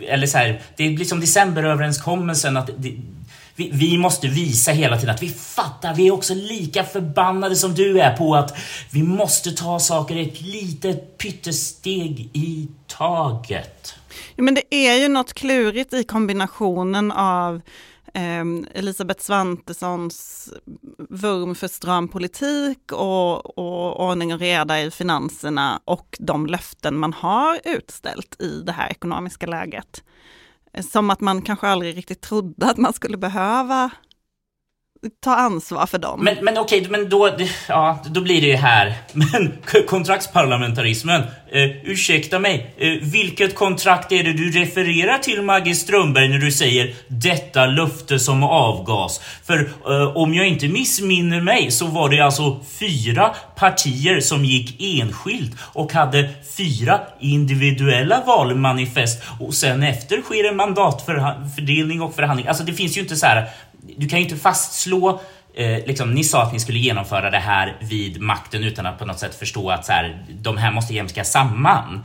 eller 0.09 0.27
så 0.27 0.39
här, 0.39 0.61
det 0.77 0.91
blir 0.91 1.05
som 1.05 1.21
decemberöverenskommelsen 1.21 2.57
att 2.57 2.71
det, 2.77 2.97
vi, 3.57 3.71
vi, 3.73 3.99
måste 3.99 4.29
visa 4.29 4.73
hela 4.73 4.99
tiden 4.99 5.15
att 5.15 5.23
vi 5.23 5.29
fattar, 5.29 5.95
vi 5.95 6.07
är 6.07 6.11
också 6.11 6.35
lika 6.35 6.85
förbannade 6.85 7.57
som 7.57 7.75
du 7.75 8.01
är 8.01 8.17
på 8.17 8.35
att 8.35 8.57
vi 8.91 9.03
måste 9.03 9.53
ta 9.53 9.79
saker 9.81 10.17
ett 10.17 10.41
litet 10.41 11.19
pyttesteg 11.19 12.31
i 12.33 12.69
taget. 12.87 13.95
Ja, 14.37 14.43
men 14.43 14.55
det 14.55 14.75
är 14.75 14.95
ju 14.95 15.09
något 15.09 15.33
klurigt 15.33 15.93
i 15.93 16.05
kombinationen 16.05 17.13
av 17.13 17.61
eh, 18.15 18.45
Elisabeth 18.79 19.21
Svantessons 19.23 20.49
vurm 21.09 21.55
för 21.55 21.69
stram 21.69 22.09
politik 22.09 22.93
och, 22.93 23.59
och 23.59 24.09
ordning 24.09 24.35
och 24.35 24.41
reda 24.41 24.81
i 24.81 24.91
finanserna 24.91 25.81
och 25.85 26.17
de 26.21 26.47
löften 26.47 26.99
man 26.99 27.13
har 27.13 27.61
utställt 27.65 28.41
i 28.41 28.61
det 28.61 28.73
här 28.73 28.91
ekonomiska 28.91 29.47
läget. 29.47 30.05
Som 30.91 31.11
att 31.11 31.21
man 31.21 31.43
kanske 31.43 31.69
aldrig 31.69 31.97
riktigt 31.97 32.21
trodde 32.21 32.67
att 32.67 32.77
man 32.77 32.93
skulle 32.93 33.17
behöva 33.17 33.91
ta 35.25 35.35
ansvar 35.35 35.87
för 35.87 35.99
dem. 35.99 36.25
Men, 36.25 36.37
men 36.43 36.59
okej, 36.59 36.87
men 36.91 37.09
då, 37.09 37.31
ja, 37.69 37.99
då 38.07 38.21
blir 38.21 38.41
det 38.41 38.47
ju 38.47 38.57
här. 38.57 38.95
Men 39.13 39.53
kontraktsparlamentarismen, 39.87 41.23
eh, 41.53 41.71
ursäkta 41.85 42.39
mig, 42.39 42.75
eh, 42.79 42.89
vilket 43.03 43.55
kontrakt 43.55 44.13
är 44.13 44.25
det 44.25 44.33
du 44.33 44.51
refererar 44.51 45.19
till 45.19 45.43
Maggie 45.43 45.75
Strömberg 45.75 46.29
när 46.29 46.39
du 46.39 46.53
säger 46.53 46.95
detta 47.09 47.67
löfte 47.67 48.19
som 48.19 48.43
avgas? 48.43 49.21
För 49.45 49.59
eh, 49.87 50.17
om 50.17 50.35
jag 50.35 50.49
inte 50.49 50.69
missminner 50.69 51.41
mig 51.41 51.71
så 51.71 51.87
var 51.87 52.09
det 52.09 52.21
alltså 52.21 52.61
fyra 52.79 53.35
partier 53.57 54.21
som 54.21 54.45
gick 54.45 54.83
enskilt 55.01 55.53
och 55.61 55.93
hade 55.93 56.29
fyra 56.57 57.01
individuella 57.21 58.23
valmanifest 58.27 59.23
och 59.41 59.55
sen 59.55 59.83
efter 59.83 60.23
sker 60.23 60.49
en 60.49 60.57
mandatfördelning 60.57 62.03
och 62.03 62.15
förhandling. 62.15 62.49
Alltså 62.49 62.65
det 62.65 62.73
finns 62.73 62.97
ju 62.97 63.01
inte 63.01 63.17
så 63.17 63.27
här 63.27 63.49
du 63.97 64.09
kan 64.09 64.19
ju 64.19 64.25
inte 64.25 64.37
fastslå 64.37 65.21
Eh, 65.57 65.87
liksom, 65.87 66.15
ni 66.15 66.25
sa 66.25 66.43
att 66.43 66.53
ni 66.53 66.61
skulle 66.61 66.79
genomföra 66.79 67.31
det 67.31 67.39
här 67.39 67.79
vid 67.81 68.21
makten 68.21 68.65
utan 68.65 68.87
att 68.87 68.99
på 68.99 69.05
något 69.05 69.19
sätt 69.19 69.35
förstå 69.35 69.71
att 69.71 69.85
så 69.85 69.93
här, 69.93 70.27
de 70.31 70.57
här 70.57 70.73
måste 70.73 70.95
jämka 70.95 71.25
samman. 71.25 72.05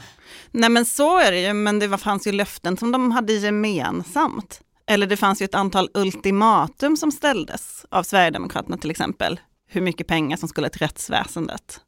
Nej 0.52 0.70
men 0.70 0.86
så 0.86 1.20
är 1.20 1.32
det 1.32 1.40
ju, 1.40 1.54
men 1.54 1.80
det 1.80 1.98
fanns 1.98 2.28
ju 2.28 2.32
löften 2.32 2.78
som 2.78 2.92
de 2.92 3.12
hade 3.12 3.34
gemensamt. 3.34 4.62
Eller 4.88 5.08
det 5.08 5.18
fanns 5.18 5.42
ju 5.42 5.44
ett 5.44 5.56
antal 5.56 5.90
ultimatum 5.94 6.98
som 6.98 7.12
ställdes 7.12 7.86
av 7.90 8.04
Sverigedemokraterna 8.04 8.78
till 8.78 8.92
exempel. 8.92 9.40
Hur 9.68 9.82
mycket 9.82 10.08
pengar 10.08 10.38
som 10.38 10.50
skulle 10.50 10.70
till 10.70 10.82
rättsväsendet. 10.82 11.82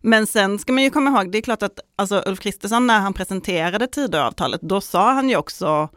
Men 0.00 0.26
sen 0.26 0.58
ska 0.58 0.72
man 0.72 0.82
ju 0.82 0.90
komma 0.90 1.10
ihåg, 1.10 1.32
det 1.32 1.38
är 1.38 1.42
klart 1.42 1.62
att 1.62 1.80
alltså, 1.96 2.22
Ulf 2.26 2.40
Kristersson 2.40 2.86
när 2.86 3.00
han 3.00 3.14
presenterade 3.14 3.86
Tidöavtalet, 3.86 4.60
då 4.60 4.80
sa 4.80 5.12
han 5.12 5.28
ju 5.28 5.36
också 5.36 5.88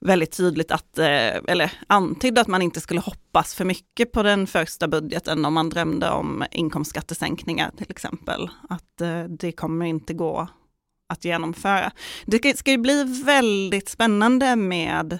väldigt 0.00 0.36
tydligt 0.36 0.70
att, 0.70 0.98
eh, 0.98 1.36
eller 1.48 1.72
antydde 1.86 2.40
att 2.40 2.46
man 2.46 2.62
inte 2.62 2.80
skulle 2.80 3.00
hoppas 3.00 3.54
för 3.54 3.64
mycket 3.64 4.12
på 4.12 4.22
den 4.22 4.46
första 4.46 4.88
budgeten 4.88 5.44
om 5.44 5.54
man 5.54 5.68
drömde 5.68 6.10
om 6.10 6.44
inkomstskattesänkningar 6.50 7.70
till 7.76 7.90
exempel. 7.90 8.50
Att 8.68 9.00
eh, 9.00 9.24
det 9.24 9.52
kommer 9.52 9.86
inte 9.86 10.14
gå 10.14 10.48
att 11.08 11.24
genomföra. 11.24 11.92
Det 12.26 12.58
ska 12.58 12.70
ju 12.70 12.78
bli 12.78 13.22
väldigt 13.24 13.88
spännande 13.88 14.56
med, 14.56 15.18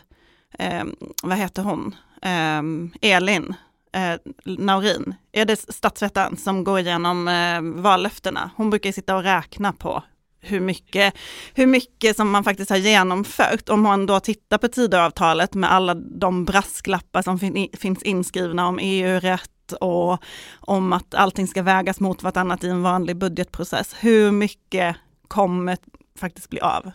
eh, 0.58 0.84
vad 1.22 1.38
heter 1.38 1.62
hon, 1.62 1.94
eh, 2.22 3.10
Elin 3.12 3.54
eh, 3.96 4.14
Naurin, 4.44 5.14
är 5.32 5.44
det 5.44 5.56
statsvetaren 5.56 6.36
som 6.36 6.64
går 6.64 6.78
igenom 6.78 7.28
eh, 7.28 7.82
vallöftena? 7.82 8.50
Hon 8.56 8.70
brukar 8.70 8.92
sitta 8.92 9.16
och 9.16 9.22
räkna 9.22 9.72
på 9.72 10.02
hur 10.46 10.60
mycket, 10.60 11.14
hur 11.54 11.66
mycket 11.66 12.16
som 12.16 12.30
man 12.30 12.44
faktiskt 12.44 12.70
har 12.70 12.76
genomfört. 12.76 13.68
Om 13.68 13.82
man 13.82 14.06
då 14.06 14.20
tittar 14.20 14.58
på 14.58 14.68
Tidöavtalet 14.68 15.54
med 15.54 15.72
alla 15.72 15.94
de 15.94 16.44
brasklappar 16.44 17.22
som 17.22 17.38
fin, 17.38 17.68
finns 17.72 18.02
inskrivna 18.02 18.68
om 18.68 18.78
EU-rätt 18.82 19.72
och 19.80 20.18
om 20.60 20.92
att 20.92 21.14
allting 21.14 21.46
ska 21.46 21.62
vägas 21.62 22.00
mot 22.00 22.22
vartannat 22.22 22.64
i 22.64 22.68
en 22.68 22.82
vanlig 22.82 23.16
budgetprocess. 23.16 23.94
Hur 24.00 24.30
mycket 24.30 24.96
kommer 25.28 25.78
faktiskt 26.18 26.50
bli 26.50 26.60
av? 26.60 26.90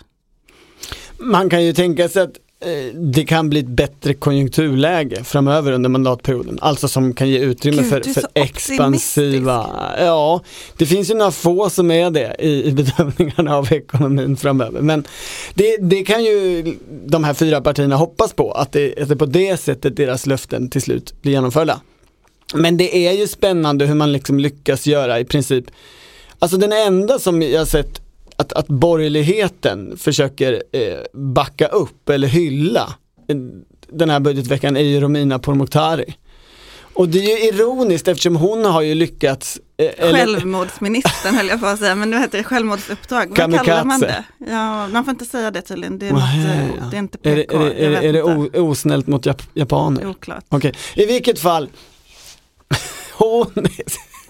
Man 1.19 1.49
kan 1.49 1.65
ju 1.65 1.73
tänka 1.73 2.09
sig 2.09 2.21
att 2.21 2.37
det 2.93 3.25
kan 3.25 3.49
bli 3.49 3.59
ett 3.59 3.67
bättre 3.67 4.13
konjunkturläge 4.13 5.23
framöver 5.23 5.71
under 5.71 5.89
mandatperioden. 5.89 6.59
Alltså 6.61 6.87
som 6.87 7.13
kan 7.13 7.29
ge 7.29 7.39
utrymme 7.39 7.81
Gud, 7.81 7.89
för, 7.89 8.13
för 8.13 8.23
expansiva, 8.33 9.69
ja, 9.99 10.41
det 10.77 10.85
finns 10.85 11.09
ju 11.09 11.13
några 11.13 11.31
få 11.31 11.69
som 11.69 11.91
är 11.91 12.11
det 12.11 12.35
i, 12.39 12.63
i 12.67 12.71
bedömningarna 12.71 13.55
av 13.55 13.73
ekonomin 13.73 14.37
framöver. 14.37 14.81
Men 14.81 15.03
det, 15.53 15.77
det, 15.77 16.03
kan 16.03 16.23
ju 16.23 16.63
de 17.05 17.23
här 17.23 17.33
fyra 17.33 17.61
partierna 17.61 17.95
hoppas 17.95 18.33
på, 18.33 18.51
att 18.51 18.71
det, 18.71 19.01
att 19.01 19.09
det 19.09 19.15
på 19.15 19.25
det 19.25 19.57
sättet 19.57 19.95
deras 19.95 20.25
löften 20.25 20.69
till 20.69 20.81
slut 20.81 21.21
blir 21.21 21.31
genomförda. 21.31 21.81
Men 22.53 22.77
det 22.77 23.07
är 23.07 23.11
ju 23.11 23.27
spännande 23.27 23.85
hur 23.85 23.95
man 23.95 24.11
liksom 24.11 24.39
lyckas 24.39 24.87
göra 24.87 25.19
i 25.19 25.25
princip, 25.25 25.65
alltså 26.39 26.57
den 26.57 26.71
enda 26.71 27.19
som 27.19 27.41
jag 27.41 27.67
sett 27.67 28.00
att, 28.41 28.53
att 28.53 28.67
borgerligheten 28.67 29.97
försöker 29.97 30.63
eh, 30.71 30.99
backa 31.13 31.67
upp 31.67 32.09
eller 32.09 32.27
hylla 32.27 32.95
den 33.91 34.09
här 34.09 34.19
budgetveckan 34.19 34.77
är 34.77 34.81
ju 34.81 34.99
Romina 34.99 35.39
Pourmokhtari. 35.39 36.15
Och 36.93 37.09
det 37.09 37.19
är 37.19 37.23
ju 37.23 37.47
ironiskt 37.47 38.07
eftersom 38.07 38.35
hon 38.35 38.65
har 38.65 38.81
ju 38.81 38.95
lyckats 38.95 39.59
eh, 39.77 39.91
eller- 39.97 40.13
Självmordsministern 40.13 41.35
höll 41.35 41.47
jag 41.47 41.59
på 41.59 41.65
att 41.65 41.79
säga, 41.79 41.95
men 41.95 42.09
nu 42.09 42.19
heter 42.19 42.37
det 42.37 42.43
självmordsuppdrag. 42.43 43.27
Vad 43.27 43.37
Kamikaze. 43.37 43.65
kallar 43.65 43.83
man 43.85 43.99
det? 43.99 44.23
Ja, 44.37 44.87
man 44.87 45.05
får 45.05 45.11
inte 45.11 45.25
säga 45.25 45.51
det 45.51 45.61
tydligen. 45.61 45.99
Det 45.99 46.07
är, 46.07 46.11
något, 46.11 46.21
eh, 46.21 46.67
ja. 46.67 46.85
det 46.91 46.97
är 46.97 46.99
inte 46.99 47.17
PK. 47.17 47.29
är 47.31 47.35
det, 47.35 47.85
är 47.85 47.89
det, 47.89 48.07
är 48.07 48.13
det 48.13 48.23
o, 48.23 48.49
osnällt 48.53 49.07
mot 49.07 49.25
jap 49.25 49.41
japaner? 49.53 50.07
Oklart. 50.07 50.45
Okej, 50.49 50.73
i 50.95 51.05
vilket 51.05 51.39
fall. 51.39 51.69
Hon, 53.13 53.67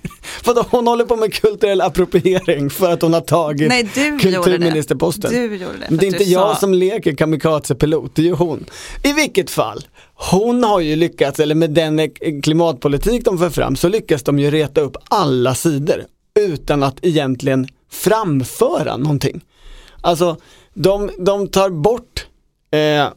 vadå, 0.46 0.66
hon 0.72 0.88
håller 0.88 1.06
på 1.06 1.16
med 1.16 1.34
kulturell 1.34 1.82
appropriering 1.82 2.70
för 2.70 2.92
att 2.92 3.02
hon 3.02 3.14
har 3.14 3.22
tagit 3.22 3.68
Nej, 3.70 3.90
du 3.96 4.06
gjorde 4.06 4.18
det. 4.18 4.34
kulturministerposten. 4.36 5.32
Du 5.32 5.56
gjorde 5.56 5.78
det. 5.78 5.86
Men 5.90 5.98
det 5.98 6.06
är 6.06 6.08
inte 6.08 6.24
jag 6.24 6.56
sa- 6.56 6.60
som 6.60 6.74
leker 6.74 7.16
kamikazepilot, 7.16 8.16
det 8.16 8.22
är 8.22 8.26
ju 8.26 8.34
hon. 8.34 8.66
I 9.04 9.14
vilket 9.14 9.50
fall, 9.50 9.88
hon 10.32 10.64
har 10.64 10.80
ju 10.80 10.96
lyckats, 10.96 11.40
eller 11.40 11.56
med 11.56 11.70
den 11.72 12.10
klimatpolitik 12.44 13.26
de 13.26 13.38
för 13.38 13.50
fram, 13.50 13.76
så 13.76 13.88
lyckas 13.90 14.24
de 14.24 14.40
ju 14.40 14.52
reta 14.52 14.82
upp 14.82 14.98
alla 15.04 15.56
sidor 15.56 16.06
utan 16.40 16.84
att 16.84 17.06
egentligen 17.06 17.68
framföra 17.90 18.98
någonting. 18.98 19.42
Alltså, 20.02 20.38
de, 20.74 21.10
de 21.20 21.48
tar 21.48 21.70
bort, 21.70 22.28
eh, 22.72 23.08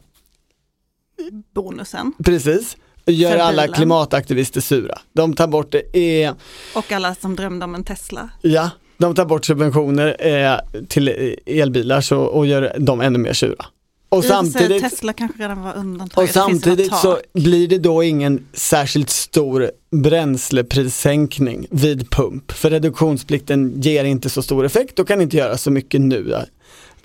bonusen. 1.55 2.13
precis, 2.25 2.77
gör 3.05 3.37
alla 3.37 3.67
klimataktivister 3.67 4.61
sura. 4.61 4.97
De 5.13 5.33
tar 5.33 5.47
bort 5.47 5.71
det, 5.71 6.23
eh, 6.23 6.33
Och 6.75 6.91
alla 6.91 7.15
som 7.15 7.35
drömde 7.35 7.65
om 7.65 7.75
en 7.75 7.83
Tesla. 7.83 8.29
ja, 8.41 8.69
de 8.97 9.15
tar 9.15 9.25
bort 9.25 9.45
subventioner 9.45 10.15
eh, 10.19 10.59
till 10.87 11.35
elbilar 11.45 12.01
så, 12.01 12.19
och 12.19 12.47
gör 12.47 12.75
dem 12.79 13.01
ännu 13.01 13.17
mer 13.19 13.33
sura. 13.33 13.65
Och 14.09 14.25
I 14.25 14.27
samtidigt, 14.27 14.81
Tesla 14.83 15.13
kanske 15.13 15.43
redan 15.43 15.61
var 15.63 15.73
undantaget. 15.75 16.29
Och 16.29 16.33
samtidigt 16.33 16.95
så 16.95 17.19
blir 17.33 17.67
det 17.67 17.77
då 17.77 18.03
ingen 18.03 18.45
särskilt 18.53 19.09
stor 19.09 19.71
bränsleprissänkning 19.91 21.67
vid 21.71 22.09
pump. 22.09 22.51
För 22.51 22.69
reduktionsplikten 22.69 23.81
ger 23.81 24.03
inte 24.03 24.29
så 24.29 24.41
stor 24.41 24.65
effekt 24.65 24.99
och 24.99 25.07
kan 25.07 25.21
inte 25.21 25.37
göra 25.37 25.57
så 25.57 25.71
mycket 25.71 26.01
nu. 26.01 26.35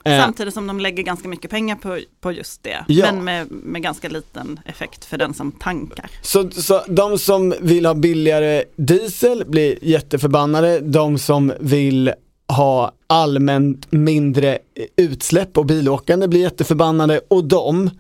Eh, 0.05 0.19
Samtidigt 0.19 0.55
som 0.55 0.67
de 0.67 0.81
lägger 0.81 1.03
ganska 1.03 1.29
mycket 1.29 1.51
pengar 1.51 1.77
på, 1.77 1.99
på 2.21 2.33
just 2.33 2.63
det. 2.63 2.85
Ja. 2.89 3.13
Men 3.13 3.25
med, 3.25 3.47
med 3.51 3.83
ganska 3.83 4.09
liten 4.09 4.61
effekt 4.65 5.05
för 5.05 5.19
den 5.19 5.35
som 5.35 5.53
tankar. 5.53 6.11
så, 6.23 6.51
så 6.51 6.83
de 6.89 7.19
som 7.19 7.55
vill 7.61 7.87
ha 7.87 7.95
billigare 7.95 8.65
diesel 8.77 9.45
blir 9.47 9.79
jätteförbannade. 9.85 10.81
De 10.81 11.19
som 11.19 11.53
vill 11.61 12.13
ha 12.49 12.93
allmänt 13.07 13.93
mindre 13.93 14.59
utsläpp 14.97 15.59
och 15.59 15.67
bilåkande 15.67 16.29
blir 16.29 16.41
jätteförbannade. 16.41 17.21
Och 17.29 17.45
de 17.45 17.91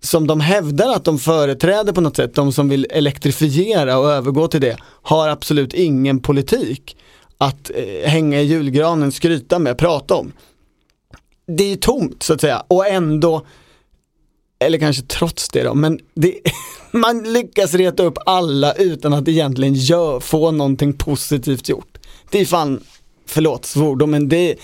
som 0.00 0.26
de 0.26 0.40
hävdar 0.40 0.96
att 0.96 1.04
de 1.04 1.18
företräder 1.18 1.92
på 1.92 2.00
något 2.00 2.16
sätt, 2.16 2.34
de 2.34 2.52
som 2.52 2.68
vill 2.68 2.86
elektrifiera 2.90 3.98
och 3.98 4.10
övergå 4.10 4.48
till 4.48 4.60
det, 4.60 4.76
har 5.02 5.28
absolut 5.28 5.74
ingen 5.74 6.20
politik 6.20 6.96
att 7.38 7.70
eh, 7.74 8.10
hänga 8.10 8.40
i 8.40 8.44
julgranen, 8.44 9.12
skryta 9.12 9.58
med, 9.58 9.78
prata 9.78 10.14
om. 10.14 10.32
Det 11.46 11.64
är 11.64 11.68
ju 11.68 11.76
tomt 11.76 12.22
så 12.22 12.34
att 12.34 12.40
säga 12.40 12.62
och 12.68 12.88
ändå, 12.88 13.46
eller 14.58 14.78
kanske 14.78 15.02
trots 15.02 15.48
det 15.48 15.62
då, 15.62 15.74
men 15.74 16.00
det, 16.14 16.34
man 16.90 17.32
lyckas 17.32 17.74
reta 17.74 18.02
upp 18.02 18.18
alla 18.26 18.72
utan 18.72 19.12
att 19.12 19.28
egentligen 19.28 19.74
gör, 19.74 20.20
få 20.20 20.50
någonting 20.50 20.92
positivt 20.92 21.68
gjort. 21.68 21.98
Det 22.30 22.40
är 22.40 22.44
fan, 22.44 22.80
förlåt 23.26 23.64
svordom, 23.64 24.10
men 24.10 24.28
det, 24.28 24.56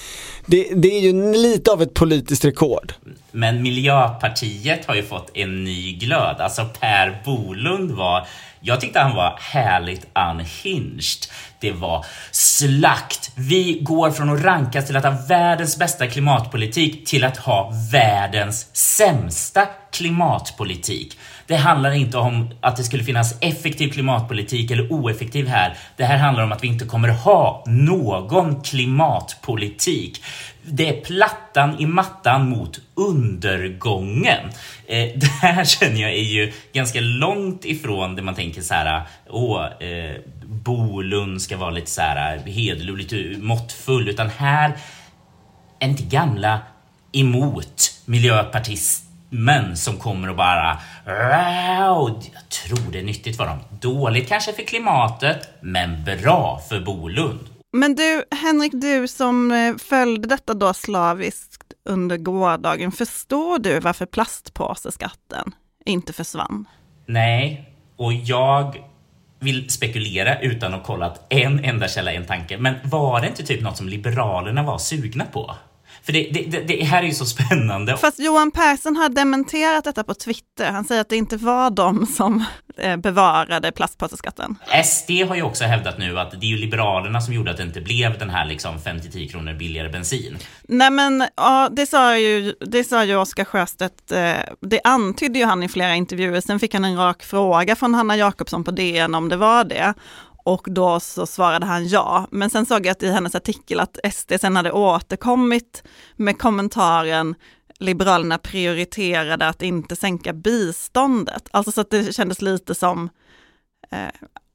det, 0.47 0.69
det 0.75 0.97
är 0.97 1.01
ju 1.01 1.33
lite 1.33 1.71
av 1.71 1.83
ett 1.83 1.95
politiskt 1.95 2.45
rekord. 2.45 2.93
Men 3.33 3.63
Miljöpartiet 3.63 4.85
har 4.85 4.95
ju 4.95 5.03
fått 5.03 5.31
en 5.35 5.65
ny 5.65 5.93
glöd. 5.93 6.37
Alltså 6.39 6.67
Per 6.81 7.23
Bolund 7.25 7.91
var, 7.91 8.27
jag 8.61 8.81
tyckte 8.81 9.01
han 9.01 9.17
var 9.17 9.39
härligt 9.41 10.07
unhinged. 10.31 11.27
Det 11.61 11.73
var 11.73 12.05
slakt. 12.31 13.33
Vi 13.35 13.79
går 13.83 14.11
från 14.11 14.31
att 14.31 14.43
rankas 14.45 14.87
till 14.87 14.97
att 14.97 15.05
ha 15.05 15.19
världens 15.29 15.79
bästa 15.79 16.07
klimatpolitik 16.07 17.09
till 17.09 17.25
att 17.25 17.37
ha 17.37 17.73
världens 17.93 18.77
sämsta 18.77 19.67
klimatpolitik. 19.93 21.19
Det 21.47 21.57
handlar 21.57 21.93
inte 21.93 22.19
om 22.19 22.51
att 22.61 22.77
det 22.77 22.85
skulle 22.85 23.05
finnas 23.05 23.35
effektiv 23.41 23.93
klimatpolitik 23.93 24.71
eller 24.71 24.93
oeffektiv 24.93 25.49
här. 25.49 25.77
Det 25.97 26.05
här 26.05 26.17
handlar 26.17 26.45
om 26.45 26.53
att 26.53 26.65
vi 26.65 26.69
inte 26.69 26.85
kommer 26.85 27.09
ha 27.09 27.65
någon 27.67 28.63
klimatpolitik. 28.63 30.23
Det 30.63 30.89
är 30.89 31.01
plattan 31.05 31.81
i 31.81 31.87
mattan 31.87 32.49
mot 32.49 32.81
undergången. 32.95 34.49
Eh, 34.87 35.09
det 35.17 35.27
här 35.43 35.65
känner 35.65 36.01
jag 36.01 36.11
är 36.11 36.23
ju 36.23 36.53
ganska 36.73 37.01
långt 37.01 37.65
ifrån 37.65 38.17
det 38.17 38.23
man 38.23 38.35
tänker 38.35 38.63
så 38.63 38.75
här, 38.75 39.03
åh, 39.29 39.65
eh, 39.65 40.17
Bolund 40.51 41.43
ska 41.43 41.57
vara 41.57 41.71
lite 41.71 41.91
så 41.91 42.01
här 42.01 42.39
hederlig 42.39 42.93
och 42.93 42.99
lite 42.99 43.39
måttfull, 43.39 44.09
utan 44.09 44.29
här 44.29 44.77
är 45.79 45.89
inte 45.89 46.03
gamla 46.03 46.59
emot 47.13 48.03
miljöpartismen 48.05 49.77
som 49.77 49.97
kommer 49.97 50.31
och 50.31 50.37
bara. 50.37 50.79
Jag 51.07 52.25
tror 52.49 52.93
det 52.93 52.99
är 52.99 53.03
nyttigt 53.03 53.37
för 53.37 53.47
dem. 53.47 53.59
Dåligt 53.81 54.29
kanske 54.29 54.53
för 54.53 54.63
klimatet, 54.63 55.49
men 55.61 56.05
bra 56.05 56.61
för 56.69 56.81
Bolund. 56.81 57.41
Men 57.73 57.95
du, 57.95 58.25
Henrik, 58.31 58.73
du 58.75 59.09
som 59.09 59.53
eh, 59.53 59.77
följde 59.77 60.29
detta 60.29 60.55
då 60.55 60.75
slaviskt 60.75 61.73
under 61.85 62.17
gårdagen, 62.17 62.93
förstår 62.93 63.59
du 63.59 63.81
varför 63.81 64.07
plastpåseskatten 64.07 65.55
inte 65.85 66.13
försvann? 66.13 66.69
Nej, 67.07 67.75
och 67.97 68.13
jag 68.13 68.90
vill 69.41 69.71
spekulera 69.71 70.41
utan 70.41 70.75
att 70.75 70.85
kolla 70.85 71.07
att 71.07 71.33
en 71.33 71.65
enda 71.65 71.89
källa 71.89 72.13
är 72.13 72.17
en 72.17 72.27
tanke. 72.27 72.59
Men 72.59 72.75
var 72.85 73.21
det 73.21 73.27
inte 73.27 73.43
typ 73.43 73.63
något 73.63 73.77
som 73.77 73.89
Liberalerna 73.89 74.63
var 74.63 74.79
sugna 74.79 75.25
på? 75.25 75.55
För 76.03 76.13
det, 76.13 76.31
det, 76.33 76.43
det, 76.43 76.61
det 76.61 76.85
här 76.85 77.03
är 77.03 77.07
ju 77.07 77.15
så 77.15 77.27
spännande. 77.27 77.97
Fast 77.97 78.21
Johan 78.21 78.51
Persson 78.51 78.97
har 78.97 79.09
dementerat 79.09 79.85
detta 79.85 80.05
på 80.05 80.15
Twitter. 80.15 80.71
Han 80.71 80.85
säger 80.85 81.01
att 81.01 81.09
det 81.09 81.17
inte 81.17 81.37
var 81.37 81.71
de 81.71 82.07
som 82.07 82.45
eh, 82.79 82.97
bevarade 82.97 83.73
plastpåseskatten. 83.73 84.57
SD 84.85 85.11
har 85.29 85.35
ju 85.37 85.43
också 85.43 85.65
hävdat 85.65 85.99
nu 85.99 86.19
att 86.19 86.31
det 86.31 86.47
är 86.47 86.51
ju 86.51 86.57
Liberalerna 86.57 87.21
som 87.21 87.35
gjorde 87.35 87.51
att 87.51 87.57
det 87.57 87.63
inte 87.63 87.81
blev 87.81 88.19
den 88.19 88.31
här 88.31 88.47
liksom 88.47 88.79
5-10 88.79 89.31
kronor 89.31 89.55
billigare 89.55 89.89
bensin. 89.89 90.39
Nej 90.63 90.91
men 90.91 91.25
ja, 91.37 91.69
det 91.73 91.87
sa 91.87 92.19
ju, 92.19 92.55
det 92.61 92.85
sa 92.85 93.05
ju 93.05 93.17
Oskar 93.17 93.45
Sjöstedt, 93.45 94.13
eh, 94.13 94.33
det 94.61 94.81
antydde 94.85 95.39
ju 95.39 95.45
han 95.45 95.63
i 95.63 95.69
flera 95.69 95.95
intervjuer, 95.95 96.41
sen 96.41 96.61
fick 96.61 96.75
han 96.75 96.85
en 96.85 96.97
rak 96.97 97.23
fråga 97.23 97.77
från 97.77 97.95
Hanna 97.95 98.17
Jakobsson 98.17 98.65
på 98.65 98.71
DN 98.71 99.15
om 99.15 99.29
det 99.29 99.37
var 99.37 99.65
det. 99.65 99.95
Och 100.45 100.67
då 100.71 101.01
så 101.01 101.27
svarade 101.27 101.67
han 101.67 101.89
ja. 101.89 102.27
Men 102.31 102.51
sen 102.51 102.67
såg 102.67 102.87
jag 102.87 102.93
att 102.93 103.03
i 103.03 103.11
hennes 103.11 103.35
artikel 103.35 103.81
att 103.81 103.99
SD 104.13 104.33
sen 104.41 104.57
hade 104.57 104.73
återkommit 104.73 105.83
med 106.17 106.39
kommentaren 106.39 107.35
Liberalerna 107.81 108.39
prioriterade 108.39 109.49
att 109.49 109.63
inte 109.63 109.97
sänka 109.97 110.33
biståndet. 110.33 111.49
Alltså 111.51 111.73
så 111.73 111.81
att 111.81 111.91
det 111.91 112.15
kändes 112.15 112.43
lite 112.43 112.75
som, 112.75 113.09
eh, 113.91 113.99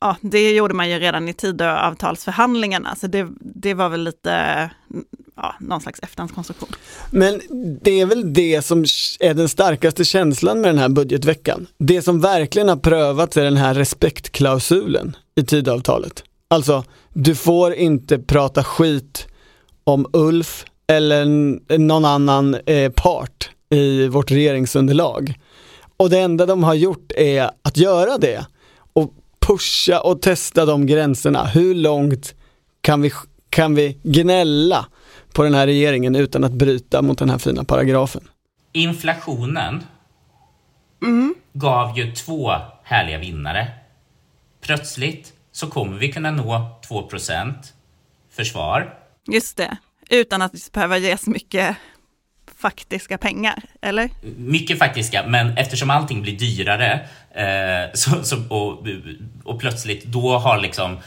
ja 0.01 0.17
det 0.21 0.51
gjorde 0.51 0.73
man 0.73 0.89
ju 0.89 0.99
redan 0.99 1.29
i 1.29 1.33
Tidöavtalsförhandlingarna, 1.33 2.95
så 2.95 3.07
det, 3.07 3.27
det 3.39 3.73
var 3.73 3.89
väl 3.89 4.03
lite, 4.03 4.69
ja, 5.35 5.55
någon 5.59 5.81
slags 5.81 5.99
efterhandskonstruktion. 5.99 6.69
Men 7.11 7.41
det 7.81 8.01
är 8.01 8.05
väl 8.05 8.33
det 8.33 8.61
som 8.65 8.85
är 9.19 9.33
den 9.33 9.49
starkaste 9.49 10.05
känslan 10.05 10.61
med 10.61 10.69
den 10.69 10.77
här 10.77 10.89
budgetveckan. 10.89 11.67
Det 11.77 12.01
som 12.01 12.21
verkligen 12.21 12.69
har 12.69 12.77
prövats 12.77 13.37
är 13.37 13.43
den 13.43 13.57
här 13.57 13.73
respektklausulen 13.73 15.15
i 15.35 15.43
tidavtalet. 15.43 16.23
Alltså, 16.47 16.83
du 17.13 17.35
får 17.35 17.73
inte 17.73 18.19
prata 18.19 18.63
skit 18.63 19.27
om 19.83 20.05
Ulf 20.13 20.65
eller 20.87 21.25
någon 21.77 22.05
annan 22.05 22.55
eh, 22.65 22.91
part 22.91 23.49
i 23.69 24.07
vårt 24.07 24.31
regeringsunderlag. 24.31 25.33
Och 25.97 26.09
det 26.09 26.19
enda 26.19 26.45
de 26.45 26.63
har 26.63 26.73
gjort 26.73 27.11
är 27.15 27.49
att 27.61 27.77
göra 27.77 28.17
det 28.17 28.45
och 28.93 29.13
pusha 29.47 29.99
och 29.99 30.21
testa 30.21 30.65
de 30.65 30.85
gränserna. 30.85 31.45
Hur 31.45 31.75
långt 31.75 32.35
kan 32.81 33.01
vi, 33.01 33.11
kan 33.49 33.75
vi 33.75 33.97
gnälla 34.03 34.85
på 35.33 35.43
den 35.43 35.53
här 35.53 35.65
regeringen 35.65 36.15
utan 36.15 36.43
att 36.43 36.51
bryta 36.51 37.01
mot 37.01 37.17
den 37.17 37.29
här 37.29 37.37
fina 37.37 37.63
paragrafen? 37.63 38.21
Inflationen 38.71 39.83
gav 41.53 41.97
ju 41.97 42.11
två 42.11 42.51
härliga 42.83 43.17
vinnare. 43.17 43.67
Plötsligt 44.65 45.33
så 45.51 45.67
kommer 45.67 45.97
vi 45.97 46.11
kunna 46.11 46.31
nå 46.31 46.79
2% 46.89 47.53
försvar. 48.31 48.93
Just 49.27 49.57
det, 49.57 49.77
utan 50.09 50.41
att 50.41 50.71
behöva 50.71 50.97
ge 50.97 51.17
så 51.17 51.29
mycket 51.29 51.75
faktiska 52.57 53.17
pengar, 53.17 53.63
eller? 53.81 54.09
Mycket 54.37 54.79
faktiska, 54.79 55.27
men 55.27 55.57
eftersom 55.57 55.89
allting 55.89 56.21
blir 56.21 56.37
dyrare 56.37 57.07
eh, 57.31 57.93
så, 57.93 58.23
så, 58.23 58.47
och, 58.49 58.87
och 59.43 59.59
plötsligt 59.59 60.05
då 60.05 60.37
har 60.37 60.61
liksom 60.61 60.97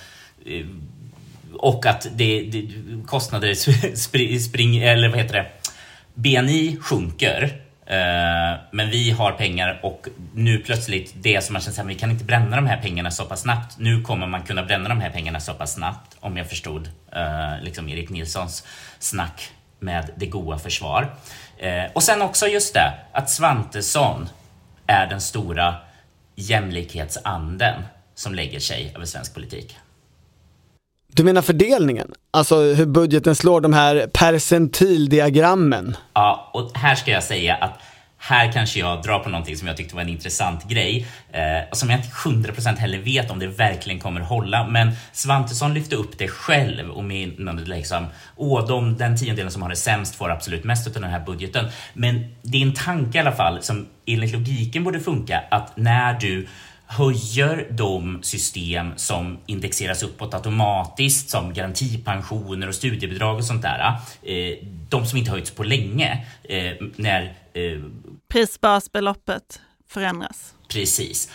eh, 0.46 0.66
och 1.52 1.86
att 1.86 2.06
det, 2.14 2.42
det, 2.42 2.68
kostnader 3.06 3.54
spring, 4.38 4.76
eller 4.76 5.08
vad 5.08 5.18
heter 5.18 5.34
det, 5.34 5.50
BNI 6.14 6.76
sjunker 6.80 7.62
Eh, 7.88 8.60
men 8.70 8.90
vi 8.90 9.10
har 9.10 9.32
pengar 9.32 9.80
och 9.82 10.08
nu 10.34 10.58
plötsligt 10.58 11.12
det 11.16 11.44
som 11.44 11.52
man 11.52 11.62
känner 11.62 11.80
att 11.80 11.86
vi 11.86 11.94
kan 11.94 12.10
inte 12.10 12.24
bränna 12.24 12.56
de 12.56 12.66
här 12.66 12.82
pengarna 12.82 13.10
så 13.10 13.24
pass 13.24 13.40
snabbt. 13.40 13.78
Nu 13.78 14.02
kommer 14.02 14.26
man 14.26 14.42
kunna 14.42 14.62
bränna 14.62 14.88
de 14.88 15.00
här 15.00 15.10
pengarna 15.10 15.40
så 15.40 15.54
pass 15.54 15.74
snabbt 15.74 16.16
om 16.20 16.36
jag 16.36 16.48
förstod 16.48 16.88
eh, 17.12 17.62
liksom 17.62 17.88
Erik 17.88 18.10
Nilssons 18.10 18.66
snack 18.98 19.50
med 19.78 20.10
det 20.16 20.26
goa 20.26 20.58
försvar. 20.58 21.14
Eh, 21.58 21.92
och 21.92 22.02
sen 22.02 22.22
också 22.22 22.46
just 22.46 22.74
det 22.74 22.92
att 23.12 23.30
Svantesson 23.30 24.28
är 24.86 25.06
den 25.06 25.20
stora 25.20 25.74
jämlikhetsanden 26.34 27.82
som 28.14 28.34
lägger 28.34 28.60
sig 28.60 28.92
över 28.94 29.04
svensk 29.04 29.34
politik. 29.34 29.76
Du 31.12 31.24
menar 31.24 31.42
fördelningen? 31.42 32.12
Alltså 32.30 32.60
hur 32.60 32.86
budgeten 32.86 33.34
slår, 33.34 33.60
de 33.60 33.72
här 33.72 34.06
percentildiagrammen? 34.12 35.96
Ja, 36.14 36.50
och 36.54 36.70
här 36.74 36.94
ska 36.94 37.10
jag 37.10 37.24
säga 37.24 37.54
att 37.54 37.80
här 38.20 38.52
kanske 38.52 38.78
jag 38.78 39.02
drar 39.02 39.18
på 39.18 39.28
någonting 39.28 39.56
som 39.56 39.68
jag 39.68 39.76
tyckte 39.76 39.94
var 39.94 40.02
en 40.02 40.08
intressant 40.08 40.64
grej. 40.68 41.06
Eh, 41.32 41.72
som 41.72 41.90
jag 41.90 41.98
inte 41.98 42.08
100% 42.08 42.76
heller 42.76 42.98
vet 42.98 43.30
om 43.30 43.38
det 43.38 43.46
verkligen 43.46 44.00
kommer 44.00 44.20
hålla. 44.20 44.66
Men 44.68 44.90
Svantesson 45.12 45.74
lyfte 45.74 45.96
upp 45.96 46.18
det 46.18 46.28
själv 46.28 46.90
och 46.90 47.04
menade 47.04 47.64
liksom, 47.64 48.06
åh, 48.36 48.66
de, 48.66 48.96
den 48.96 49.16
tiondelen 49.16 49.50
som 49.50 49.62
har 49.62 49.68
det 49.68 49.76
sämst 49.76 50.14
får 50.14 50.30
absolut 50.30 50.64
mest 50.64 50.86
av 50.86 50.92
den 50.92 51.10
här 51.10 51.20
budgeten. 51.20 51.64
Men 51.92 52.34
det 52.42 52.58
är 52.58 52.62
en 52.62 52.74
tanke 52.74 53.18
i 53.18 53.20
alla 53.20 53.32
fall 53.32 53.62
som 53.62 53.86
enligt 54.06 54.32
logiken 54.32 54.84
borde 54.84 55.00
funka 55.00 55.42
att 55.50 55.76
när 55.76 56.20
du 56.20 56.46
höjer 56.88 57.66
de 57.70 58.22
system 58.22 58.92
som 58.96 59.38
indexeras 59.46 60.02
uppåt 60.02 60.34
automatiskt 60.34 61.30
som 61.30 61.54
garantipensioner 61.54 62.68
och 62.68 62.74
studiebidrag 62.74 63.36
och 63.36 63.44
sånt 63.44 63.62
där. 63.62 63.96
Eh, 64.22 64.58
de 64.88 65.06
som 65.06 65.18
inte 65.18 65.30
höjts 65.30 65.50
på 65.50 65.62
länge. 65.62 66.26
Eh, 66.44 66.72
när 66.96 67.22
eh, 67.52 67.82
Prisbasbeloppet 68.28 69.60
förändras. 69.88 70.54
Precis. 70.68 71.30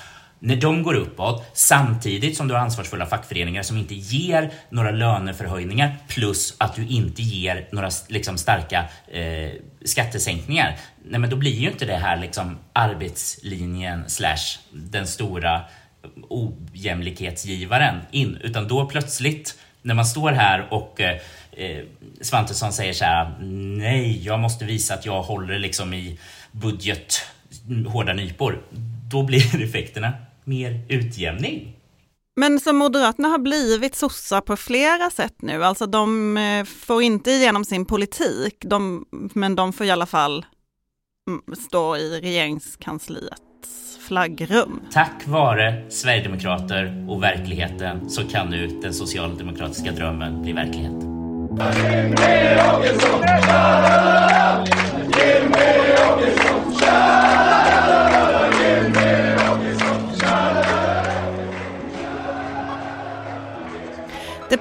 När 0.46 0.56
de 0.56 0.84
går 0.84 0.94
uppåt 0.94 1.46
samtidigt 1.54 2.38
som 2.38 2.48
du 2.48 2.54
har 2.54 2.62
ansvarsfulla 2.62 3.06
fackföreningar 3.06 3.64
som 3.64 3.78
inte 3.78 3.96
ger 3.96 4.52
några 4.70 4.92
löneförhöjningar 4.92 5.98
plus 6.08 6.56
att 6.58 6.76
du 6.76 6.88
inte 6.88 7.22
ger 7.22 7.68
några 7.72 7.90
liksom, 8.08 8.38
starka 8.38 8.86
eh, 9.08 9.52
skattesänkningar. 9.86 10.78
Nej, 11.06 11.20
men 11.20 11.30
då 11.30 11.36
blir 11.36 11.52
ju 11.52 11.72
inte 11.72 11.86
det 11.86 11.96
här 11.96 12.18
liksom 12.18 12.58
arbetslinjen 12.74 14.10
slash 14.10 14.60
den 14.72 15.08
stora 15.08 15.62
ojämlikhetsgivaren 16.30 18.00
in, 18.12 18.38
utan 18.42 18.68
då 18.68 18.86
plötsligt 18.86 19.58
när 19.82 19.94
man 19.94 20.06
står 20.06 20.32
här 20.32 20.68
och 20.74 21.02
eh, 21.02 21.20
eh 21.52 21.84
Svantesson 22.22 22.74
säger 22.74 22.94
så 22.94 23.06
här, 23.06 23.36
nej, 23.78 24.26
jag 24.26 24.40
måste 24.40 24.66
visa 24.66 24.94
att 24.94 25.06
jag 25.06 25.22
håller 25.22 25.60
liksom 25.60 25.94
i 25.94 26.20
budget 26.52 27.22
mm, 27.68 27.86
hårda 27.86 28.14
nypor. 28.14 28.62
Då 29.10 29.24
blir 29.24 29.64
effekterna 29.70 30.14
mer 30.46 30.86
utjämning. 30.90 31.76
Men 32.36 32.60
som 32.60 32.78
Moderaterna 32.78 33.28
har 33.28 33.38
blivit 33.38 33.96
sossar 33.96 34.42
på 34.42 34.56
flera 34.56 35.10
sätt 35.10 35.36
nu, 35.42 35.64
alltså 35.64 35.86
de 35.86 36.38
eh, 36.38 36.66
får 36.66 37.02
inte 37.02 37.32
igenom 37.32 37.66
sin 37.66 37.86
politik, 37.86 38.56
de, 38.60 39.06
men 39.12 39.56
de 39.56 39.74
får 39.74 39.86
i 39.86 39.92
alla 39.92 40.06
fall 40.06 40.46
mm, 41.30 41.42
stå 41.58 41.98
i 41.98 42.20
regeringskansliets 42.22 43.98
flaggrum. 44.08 44.82
Tack 44.92 45.28
vare 45.28 45.84
Sverigedemokrater 45.90 47.06
och 47.10 47.24
verkligheten 47.24 48.10
så 48.10 48.28
kan 48.28 48.50
nu 48.50 48.68
den 48.68 48.94
socialdemokratiska 48.94 49.92
drömmen 49.92 50.42
bli 50.42 50.54
verklighet. 50.54 51.04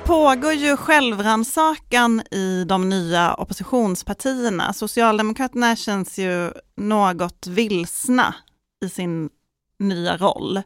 Pågår 0.04 0.52
ju 0.52 0.76
självrannsakan 0.76 2.22
i 2.30 2.64
de 2.64 2.88
nya 2.88 3.34
oppositionspartierna. 3.34 4.72
Socialdemokraterna 4.72 5.76
känns 5.76 6.18
ju 6.18 6.52
något 6.76 7.46
vilsna 7.46 8.34
i 8.84 8.88
sin 8.88 9.30
nya 9.78 10.16
roll. 10.16 10.62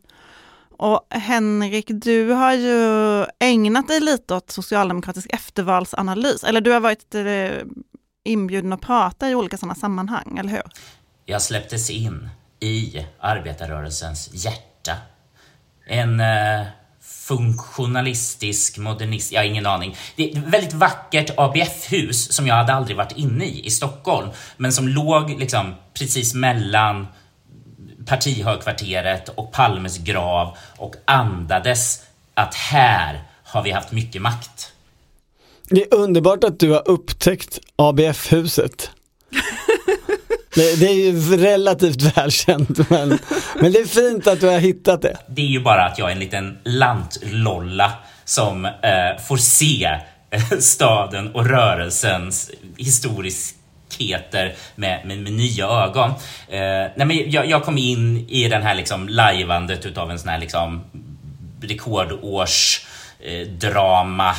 Och 0.79 1.07
Henrik, 1.11 1.87
du 1.89 2.31
har 2.31 2.53
ju 2.53 3.25
ägnat 3.39 3.89
dig 3.89 4.01
lite 4.01 4.35
åt 4.35 4.51
socialdemokratisk 4.51 5.27
eftervalsanalys, 5.33 6.45
eller 6.45 6.61
du 6.61 6.71
har 6.73 6.81
varit 6.81 7.15
eh, 7.15 7.67
inbjuden 8.25 8.73
att 8.73 8.81
prata 8.81 9.31
i 9.31 9.35
olika 9.35 9.57
sådana 9.57 9.75
sammanhang, 9.75 10.39
eller 10.39 10.51
hur? 10.51 10.63
Jag 11.25 11.43
släpptes 11.43 11.91
in 11.91 12.29
i 12.61 13.07
arbetarrörelsens 13.21 14.31
hjärta. 14.33 14.93
En 15.87 16.21
eh, 16.21 16.67
funktionalistisk 17.27 18.79
modernist, 18.79 19.33
jag 19.33 19.41
har 19.41 19.45
ingen 19.47 19.67
aning. 19.67 19.97
Det 20.17 20.25
är 20.25 20.39
ett 20.39 20.45
väldigt 20.45 20.73
vackert 20.73 21.31
ABF-hus 21.37 22.33
som 22.33 22.47
jag 22.47 22.55
hade 22.55 22.73
aldrig 22.73 22.97
varit 22.97 23.13
inne 23.17 23.45
i 23.45 23.67
i 23.67 23.71
Stockholm, 23.71 24.29
men 24.57 24.73
som 24.73 24.89
låg 24.89 25.31
liksom 25.31 25.75
precis 25.95 26.35
mellan 26.35 27.07
partihögkvarteret 28.07 29.29
och 29.29 29.53
Palmes 29.53 29.99
grav 29.99 30.57
och 30.77 30.95
andades 31.05 32.03
att 32.35 32.55
här 32.55 33.23
har 33.43 33.63
vi 33.63 33.71
haft 33.71 33.93
mycket 33.93 34.23
makt. 34.23 34.73
Det 35.69 35.83
är 35.83 35.95
underbart 35.95 36.45
att 36.45 36.61
du 36.61 36.71
har 36.71 36.89
upptäckt 36.89 37.59
ABF-huset. 37.77 38.91
Det, 40.57 40.81
det, 40.81 40.87
är 40.87 40.95
ju 40.95 41.37
relativt 41.37 42.03
välkänt 42.17 42.91
men, 42.91 43.19
men 43.61 43.73
det 43.73 43.79
är 43.79 43.87
fint 43.87 44.27
att 44.27 44.41
du 44.41 44.49
har 44.49 44.59
hittat 44.59 45.03
det. 45.03 45.17
Det 45.27 45.43
är 45.43 45.47
ju 45.47 45.61
bara 45.61 45.85
att 45.85 45.99
jag 45.99 46.09
är 46.09 46.13
en 46.13 46.19
liten 46.19 46.59
lantlolla 46.65 47.93
som 48.25 48.65
eh, 48.65 49.23
får 49.29 49.37
se 49.37 49.85
eh, 50.31 50.59
staden 50.61 51.35
och 51.35 51.47
rörelsens 51.47 52.51
historiskheter 52.77 54.55
med, 54.75 55.07
med, 55.07 55.19
med 55.19 55.33
nya 55.33 55.67
ögon. 55.67 56.11
Eh, 56.49 56.91
nej 56.97 57.07
men 57.07 57.31
jag, 57.31 57.47
jag, 57.47 57.65
kom 57.65 57.79
in 57.79 58.29
i 58.29 58.49
den 58.49 58.63
här 58.63 58.75
liksom 58.75 59.09
lajvandet 59.09 59.87
utav 59.87 60.11
en 60.11 60.19
sån 60.19 60.29
här 60.29 60.39
liksom 60.39 60.85
rekordårs 61.61 62.87
eh, 63.21 63.49
drama 63.49 64.35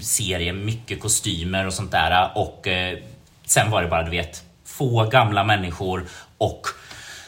serie, 0.00 0.52
mycket 0.52 1.00
kostymer 1.00 1.66
och 1.66 1.72
sånt 1.72 1.92
där 1.92 2.30
och 2.34 2.68
eh, 2.68 2.98
sen 3.46 3.70
var 3.70 3.82
det 3.82 3.88
bara 3.88 4.02
du 4.02 4.10
vet 4.10 4.42
få 4.78 5.04
gamla 5.04 5.44
människor 5.44 6.04
och 6.38 6.66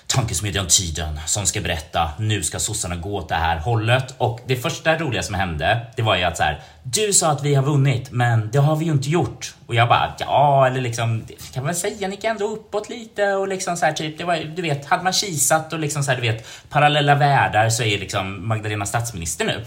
tankesmedjan 0.07 0.67
Tiden 0.67 1.21
som 1.27 1.47
ska 1.47 1.61
berätta 1.61 2.11
nu 2.19 2.43
ska 2.43 2.59
sossarna 2.59 2.97
gå 2.97 3.17
åt 3.17 3.29
det 3.29 3.35
här 3.35 3.59
hållet. 3.59 4.15
Och 4.19 4.41
det 4.47 4.57
första 4.57 4.99
roliga 4.99 5.23
som 5.23 5.35
hände 5.35 5.87
det 5.97 6.03
var 6.03 6.17
ju 6.17 6.23
att 6.23 6.37
så 6.37 6.43
här, 6.43 6.61
du 6.83 7.13
sa 7.13 7.31
att 7.31 7.45
vi 7.45 7.55
har 7.55 7.63
vunnit 7.63 8.11
men 8.11 8.51
det 8.51 8.59
har 8.59 8.77
vi 8.77 8.85
ju 8.85 8.93
inte 8.93 9.11
gjort. 9.11 9.55
Och 9.67 9.75
jag 9.75 9.89
bara 9.89 10.15
ja 10.19 10.67
eller 10.67 10.81
liksom 10.81 11.27
kan 11.53 11.65
man 11.65 11.75
säga 11.75 12.09
ni 12.09 12.17
kan 12.17 12.31
ändå 12.31 12.47
uppåt 12.47 12.89
lite 12.89 13.33
och 13.33 13.49
liksom 13.49 13.77
så 13.77 13.87
här 13.87 13.93
typ 13.93 14.19
det 14.19 14.25
var 14.25 14.37
du 14.57 14.63
vet 14.63 14.87
hade 14.87 15.05
man 15.05 15.13
kisat 15.13 15.73
och 15.73 15.79
liksom 15.79 16.03
så 16.03 16.11
här 16.11 16.21
du 16.21 16.33
vet 16.33 16.47
parallella 16.69 17.15
världar 17.15 17.69
så 17.69 17.83
är 17.83 17.99
liksom 17.99 18.49
Magdalena 18.49 18.87
statsminister 18.87 19.45
nu. 19.45 19.65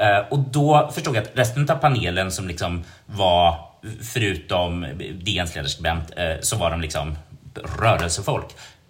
Uh, 0.00 0.28
och 0.30 0.38
då 0.38 0.90
förstod 0.94 1.16
jag 1.16 1.22
att 1.22 1.30
resten 1.34 1.70
av 1.70 1.76
panelen 1.76 2.32
som 2.32 2.48
liksom 2.48 2.84
var 3.06 3.73
förutom 4.02 4.86
DNs 5.24 5.54
ledarskribent, 5.54 6.10
eh, 6.16 6.40
så 6.40 6.56
var 6.56 6.70
de 6.70 6.80
liksom 6.80 7.16
rörelsefolk. 7.78 8.46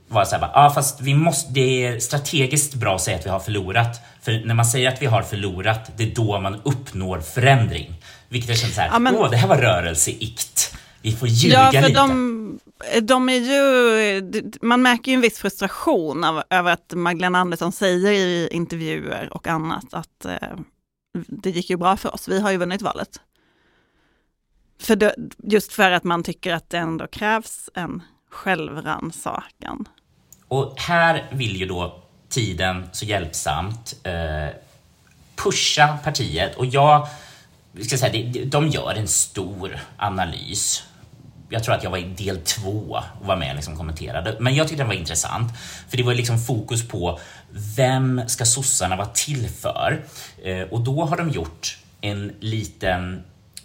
Var 0.09 0.25
så 0.25 0.37
här, 0.37 0.51
ah, 0.55 0.71
fast 0.71 1.01
vi 1.01 1.15
måste, 1.15 1.53
det 1.53 1.87
är 1.87 2.01
strategiskt 2.01 2.75
bra 2.75 2.95
att 2.95 3.03
säga 3.03 3.17
att 3.17 3.27
vi 3.27 3.31
har 3.31 3.41
förlorat. 3.41 4.01
För 4.23 4.47
när 4.47 4.55
man 4.55 4.67
säger 4.67 4.89
att 4.89 5.03
vi 5.03 5.07
har 5.07 5.23
förlorat, 5.23 5.91
det 5.97 6.05
är 6.05 6.15
då 6.15 6.41
man 6.41 6.61
uppnår 6.65 7.21
förändring. 7.21 7.95
Vilket 8.29 8.49
jag 8.49 8.59
känner 8.59 8.75
så 8.75 8.81
här, 8.81 8.89
ja, 8.93 8.99
men... 8.99 9.17
åh, 9.17 9.31
det 9.31 9.37
här 9.37 9.49
var 9.49 9.57
rörelseikt. 9.57 10.77
Vi 11.03 11.13
får 11.13 11.29
ljuga 11.29 11.71
ja, 11.73 11.81
för 11.81 11.89
lite. 11.89 12.01
De, 12.01 12.59
de 13.03 13.29
är 13.29 13.39
ju, 13.39 14.53
man 14.63 14.83
märker 14.83 15.13
ju 15.13 15.15
en 15.15 15.21
viss 15.21 15.39
frustration 15.39 16.25
av, 16.25 16.43
över 16.51 16.73
att 16.73 16.93
Magdalena 16.95 17.39
Andersson 17.39 17.73
säger 17.73 18.13
i 18.13 18.49
intervjuer 18.53 19.29
och 19.33 19.47
annat 19.47 19.95
att 19.95 20.25
eh, 20.25 20.59
det 21.29 21.51
gick 21.51 21.71
ju 21.71 21.77
bra 21.77 21.97
för 21.97 22.15
oss, 22.15 22.29
vi 22.29 22.41
har 22.41 22.51
ju 22.51 22.57
vunnit 22.57 22.83
valet. 22.83 23.21
För 24.79 24.97
då, 24.97 25.13
just 25.43 25.73
för 25.73 25.91
att 25.91 26.05
man 26.05 26.23
tycker 26.23 26.55
att 26.55 26.71
det 26.71 26.79
ändå 26.79 27.07
krävs 27.07 27.71
en 27.75 28.03
självrannsakan. 28.31 29.89
Och 30.49 30.81
här 30.81 31.31
vill 31.33 31.57
ju 31.57 31.67
då 31.67 32.03
tiden 32.29 32.89
så 32.93 33.05
hjälpsamt 33.05 33.97
eh, 34.03 34.57
pusha 35.37 35.99
partiet 36.05 36.57
och 36.57 36.67
jag 36.67 37.09
ska 37.87 37.99
säga, 37.99 38.45
de 38.47 38.69
gör 38.69 38.95
en 38.95 39.09
stor 39.09 39.81
analys. 39.97 40.83
Jag 41.49 41.65
tror 41.65 41.75
att 41.75 41.83
jag 41.83 41.91
var 41.91 41.99
i 41.99 42.05
del 42.05 42.39
två 42.39 43.03
och 43.21 43.27
var 43.27 43.37
med 43.37 43.51
och 43.51 43.57
liksom 43.57 43.77
kommenterade, 43.77 44.37
men 44.41 44.55
jag 44.55 44.69
tyckte 44.69 44.83
den 44.83 44.89
var 44.89 44.95
intressant 44.95 45.53
för 45.89 45.97
det 45.97 46.03
var 46.03 46.15
liksom 46.15 46.39
fokus 46.39 46.89
på 46.89 47.19
vem 47.77 48.21
ska 48.27 48.45
sossarna 48.45 48.97
vara 48.97 49.09
till 49.09 49.49
för? 49.49 50.05
Eh, 50.43 50.63
och 50.63 50.81
då 50.81 51.05
har 51.05 51.17
de 51.17 51.31
gjort 51.31 51.79
en 52.01 52.33
liten 52.41 53.23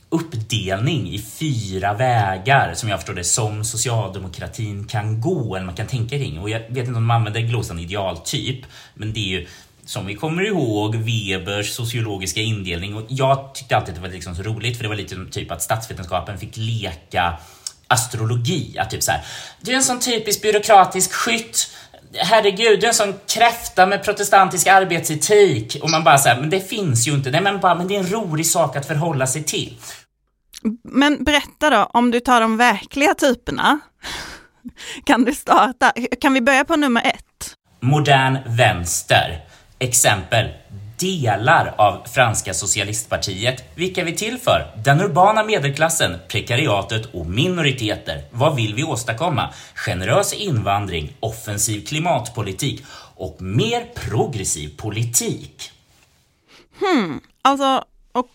uppdelning 0.10 1.10
i 1.10 1.22
fyra 1.22 1.94
vägar 1.94 2.74
som 2.74 2.90
jag 2.90 3.00
förstår 3.00 3.14
det 3.14 3.24
som 3.24 3.66
socialdemokratin 3.66 4.88
kan 4.88 5.22
gå 5.22 5.56
eller 5.56 5.66
man 5.66 5.76
kan 5.76 5.88
tänka 5.88 6.18
kring. 6.18 6.40
Och 6.40 6.50
jag 6.50 6.60
vet 6.60 6.78
inte 6.78 6.88
om 6.88 6.94
de 6.94 7.12
använder 7.12 7.42
glosan 7.42 7.80
idealtyp, 7.80 8.66
men 8.94 9.14
det 9.14 9.20
är 9.20 9.40
ju 9.40 9.48
som 9.86 10.06
vi 10.06 10.16
kommer 10.16 10.48
ihåg 10.48 10.96
Webers 10.96 11.70
sociologiska 11.72 12.42
indelning 12.42 12.96
och 12.96 13.06
jag 13.08 13.56
tyckte 13.56 13.78
alltid 13.78 13.90
att 13.90 13.96
det 13.96 14.08
var 14.08 14.14
liksom 14.14 14.36
så 14.36 14.44
roligt 14.44 14.78
för 14.78 14.84
det 14.84 14.90
var 14.90 14.96
lite 14.96 15.16
som 15.16 15.30
typ 15.30 15.52
att 15.52 15.62
statsvetenskapen 15.62 16.38
fick 16.38 16.58
leka 16.58 17.40
astrologi. 17.88 18.78
Att 18.78 18.90
typ 18.90 19.04
så 19.04 19.12
här, 19.12 19.26
du 19.62 19.72
är 19.72 19.76
en 19.76 19.84
sån 19.84 20.00
typisk 20.00 20.42
byråkratisk 20.42 21.12
skytt 21.14 21.72
herregud, 22.14 22.80
du 22.80 22.86
är 22.86 22.88
en 22.88 22.94
sån 22.94 23.14
kräfta 23.28 23.86
med 23.86 24.04
protestantisk 24.04 24.68
arbetsetik. 24.68 25.78
Och 25.82 25.90
man 25.90 26.04
bara 26.04 26.18
säger, 26.18 26.42
men 26.42 26.50
det 26.50 26.70
finns 26.70 27.08
ju 27.08 27.12
inte. 27.12 27.32
Nej, 27.32 27.42
men 27.42 27.60
bara, 27.60 27.76
men 27.76 27.88
det 27.88 27.96
är 27.96 28.00
en 28.00 28.12
rolig 28.12 28.46
sak 28.46 28.76
att 28.76 28.86
förhålla 28.86 29.28
sig 29.28 29.44
till. 29.44 29.78
Men 30.84 31.24
berätta 31.24 31.70
då, 31.70 31.90
om 31.94 32.12
du 32.12 32.20
tar 32.20 32.42
de 32.42 32.58
verkliga 32.58 33.14
typerna, 33.14 33.80
kan 35.06 35.26
du 35.26 35.34
starta? 35.34 35.94
Kan 36.22 36.34
vi 36.34 36.42
börja 36.42 36.66
på 36.66 36.76
nummer 36.76 37.02
ett? 37.06 37.56
Modern 37.82 38.38
vänster. 38.46 39.46
Exempel. 39.80 40.50
Delar 41.00 41.76
av 41.78 42.08
franska 42.08 42.54
socialistpartiet. 42.54 43.64
Vilka 43.76 44.02
är 44.02 44.06
vi 44.06 44.16
till 44.16 44.38
för? 44.38 44.72
Den 44.86 45.02
urbana 45.02 45.44
medelklassen, 45.44 46.18
prekariatet 46.28 47.06
och 47.14 47.26
minoriteter. 47.26 48.24
Vad 48.32 48.56
vill 48.56 48.76
vi 48.76 48.84
åstadkomma? 48.84 49.54
Generös 49.76 50.34
invandring, 50.34 51.14
offensiv 51.20 51.86
klimatpolitik 51.86 52.84
och 53.16 53.42
mer 53.42 53.86
progressiv 53.96 54.78
politik. 54.78 55.72
Hmm, 56.80 57.22
alltså, 57.42 57.84
och 58.12 58.28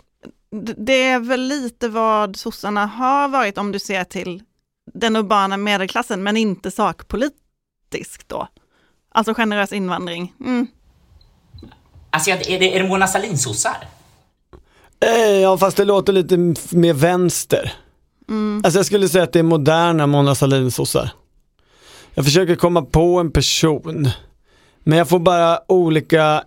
det 0.77 1.03
är 1.03 1.19
väl 1.19 1.41
lite 1.41 1.89
vad 1.89 2.37
sossarna 2.37 2.87
har 2.87 3.29
varit 3.29 3.59
om 3.59 3.73
du 3.73 3.79
ser 3.79 4.05
till 4.05 4.43
den 4.95 5.17
urbana 5.17 5.57
medelklassen, 5.57 6.23
men 6.23 6.37
inte 6.37 6.71
sakpolitiskt 6.71 8.29
då. 8.29 8.49
Alltså 9.09 9.35
generös 9.35 9.73
invandring. 9.73 10.33
Mm. 10.41 10.67
Alltså, 12.15 12.31
är 12.31 12.59
det, 12.59 12.77
är 12.77 12.83
det 12.83 12.89
Mona 12.89 13.07
Sahlin-sossar? 13.07 13.77
Eh, 15.01 15.41
ja, 15.41 15.59
fast 15.59 15.77
det 15.77 15.85
låter 15.85 16.13
lite 16.13 16.37
mer 16.77 16.93
vänster. 16.93 17.73
Mm. 18.29 18.63
Alltså 18.65 18.79
jag 18.79 18.87
skulle 18.87 19.09
säga 19.09 19.25
att 19.25 19.33
det 19.33 19.39
är 19.39 19.43
moderna 19.43 20.07
Mona 20.07 20.35
Sahlin-sossar. 20.35 21.11
Jag 22.15 22.25
försöker 22.25 22.55
komma 22.57 22.83
på 22.83 23.21
en 23.21 23.31
person, 23.31 24.09
men 24.79 24.99
jag 24.99 25.09
får 25.09 25.19
bara 25.19 25.59
olika 25.69 26.45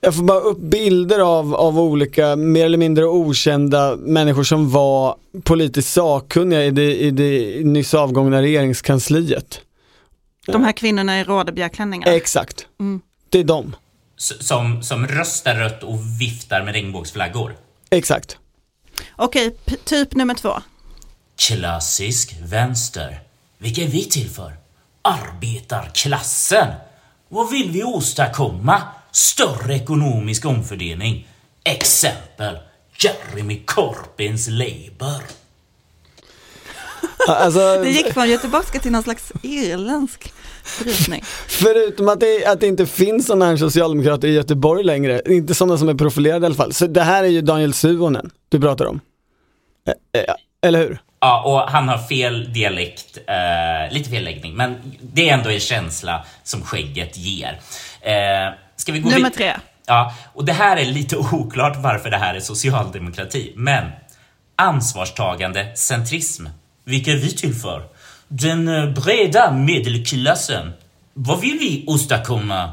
jag 0.00 0.14
får 0.14 0.22
bara 0.22 0.40
upp 0.40 0.58
bilder 0.58 1.18
av, 1.18 1.54
av 1.54 1.80
olika 1.80 2.36
mer 2.36 2.66
eller 2.66 2.78
mindre 2.78 3.06
okända 3.06 3.96
människor 3.96 4.44
som 4.44 4.70
var 4.70 5.16
politiskt 5.42 5.92
sakkunniga 5.92 6.64
i 6.64 6.70
det, 6.70 6.96
i 6.96 7.10
det 7.10 7.64
nyss 7.64 7.94
avgångna 7.94 8.42
regeringskansliet. 8.42 9.60
De 10.46 10.64
här 10.64 10.72
kvinnorna 10.72 11.20
i 11.20 11.24
rådebjörklänningar? 11.24 12.12
Exakt. 12.12 12.66
Mm. 12.80 13.00
Det 13.32 13.38
är 13.38 13.44
de. 13.44 13.76
Som, 14.16 14.82
som 14.82 15.06
röstar 15.06 15.54
rött 15.54 15.82
och 15.82 16.20
viftar 16.20 16.62
med 16.62 16.74
regnbågsflaggor? 16.74 17.56
Exakt. 17.90 18.38
Okej, 19.16 19.56
typ 19.84 20.14
nummer 20.14 20.34
två. 20.34 20.54
Klassisk 21.36 22.36
vänster. 22.42 23.20
Vilka 23.58 23.82
är 23.82 23.86
vi 23.88 24.04
till 24.04 24.30
för? 24.30 24.56
Arbetarklassen. 25.02 26.68
Vad 27.28 27.50
vill 27.50 27.70
vi 27.70 27.82
åstadkomma? 27.82 28.82
Större 29.12 29.74
ekonomisk 29.74 30.44
omfördelning. 30.44 31.28
Exempel. 31.64 32.58
Jeremy 32.98 33.62
Corbins 33.64 34.48
Labour. 34.48 35.22
Alltså, 37.28 37.58
det 37.82 37.90
gick 37.90 38.12
från 38.12 38.30
göteborgska 38.30 38.78
till 38.78 38.92
någon 38.92 39.02
slags 39.02 39.32
irländsk 39.42 40.32
brytning. 40.80 41.22
Förutom 41.48 42.08
att 42.08 42.20
det, 42.20 42.46
att 42.46 42.60
det 42.60 42.66
inte 42.66 42.86
finns 42.86 43.26
sådana 43.26 43.46
här 43.46 43.56
socialdemokrater 43.56 44.28
i 44.28 44.32
Göteborg 44.34 44.84
längre, 44.84 45.22
inte 45.26 45.54
sådana 45.54 45.78
som 45.78 45.88
är 45.88 45.94
profilerade 45.94 46.44
i 46.44 46.46
alla 46.46 46.54
fall. 46.54 46.72
Så 46.72 46.86
det 46.86 47.02
här 47.02 47.24
är 47.24 47.28
ju 47.28 47.40
Daniel 47.40 47.74
Suonen 47.74 48.30
du 48.48 48.60
pratar 48.60 48.84
om. 48.84 49.00
Eller 50.66 50.78
hur? 50.78 50.98
Ja, 51.20 51.42
och 51.42 51.70
han 51.70 51.88
har 51.88 51.98
fel 51.98 52.52
dialekt, 52.52 53.18
eh, 53.26 53.94
lite 53.94 54.10
fel 54.10 54.24
läggning, 54.24 54.56
men 54.56 54.76
det 55.00 55.28
är 55.28 55.34
ändå 55.34 55.50
en 55.50 55.60
känsla 55.60 56.24
som 56.42 56.62
skägget 56.62 57.16
ger. 57.16 57.60
Eh, 58.00 58.54
ska 58.76 58.92
vi 58.92 58.98
gå 58.98 59.10
Nummer 59.10 59.30
tre. 59.30 59.52
Ja, 59.86 60.14
och 60.34 60.44
det 60.44 60.52
här 60.52 60.76
är 60.76 60.84
lite 60.84 61.16
oklart 61.32 61.76
varför 61.76 62.10
det 62.10 62.16
här 62.16 62.34
är 62.34 62.40
socialdemokrati, 62.40 63.52
men 63.56 63.84
ansvarstagande 64.56 65.76
centrism. 65.76 66.46
Vilka 66.84 67.14
vi 67.14 67.30
till 67.30 67.54
för? 67.54 67.82
Den 68.28 68.68
eh, 68.68 68.90
breda 68.90 69.52
medelklassen. 69.52 70.72
Vad 71.14 71.40
vill 71.40 71.58
vi 71.58 71.84
åstadkomma? 71.86 72.70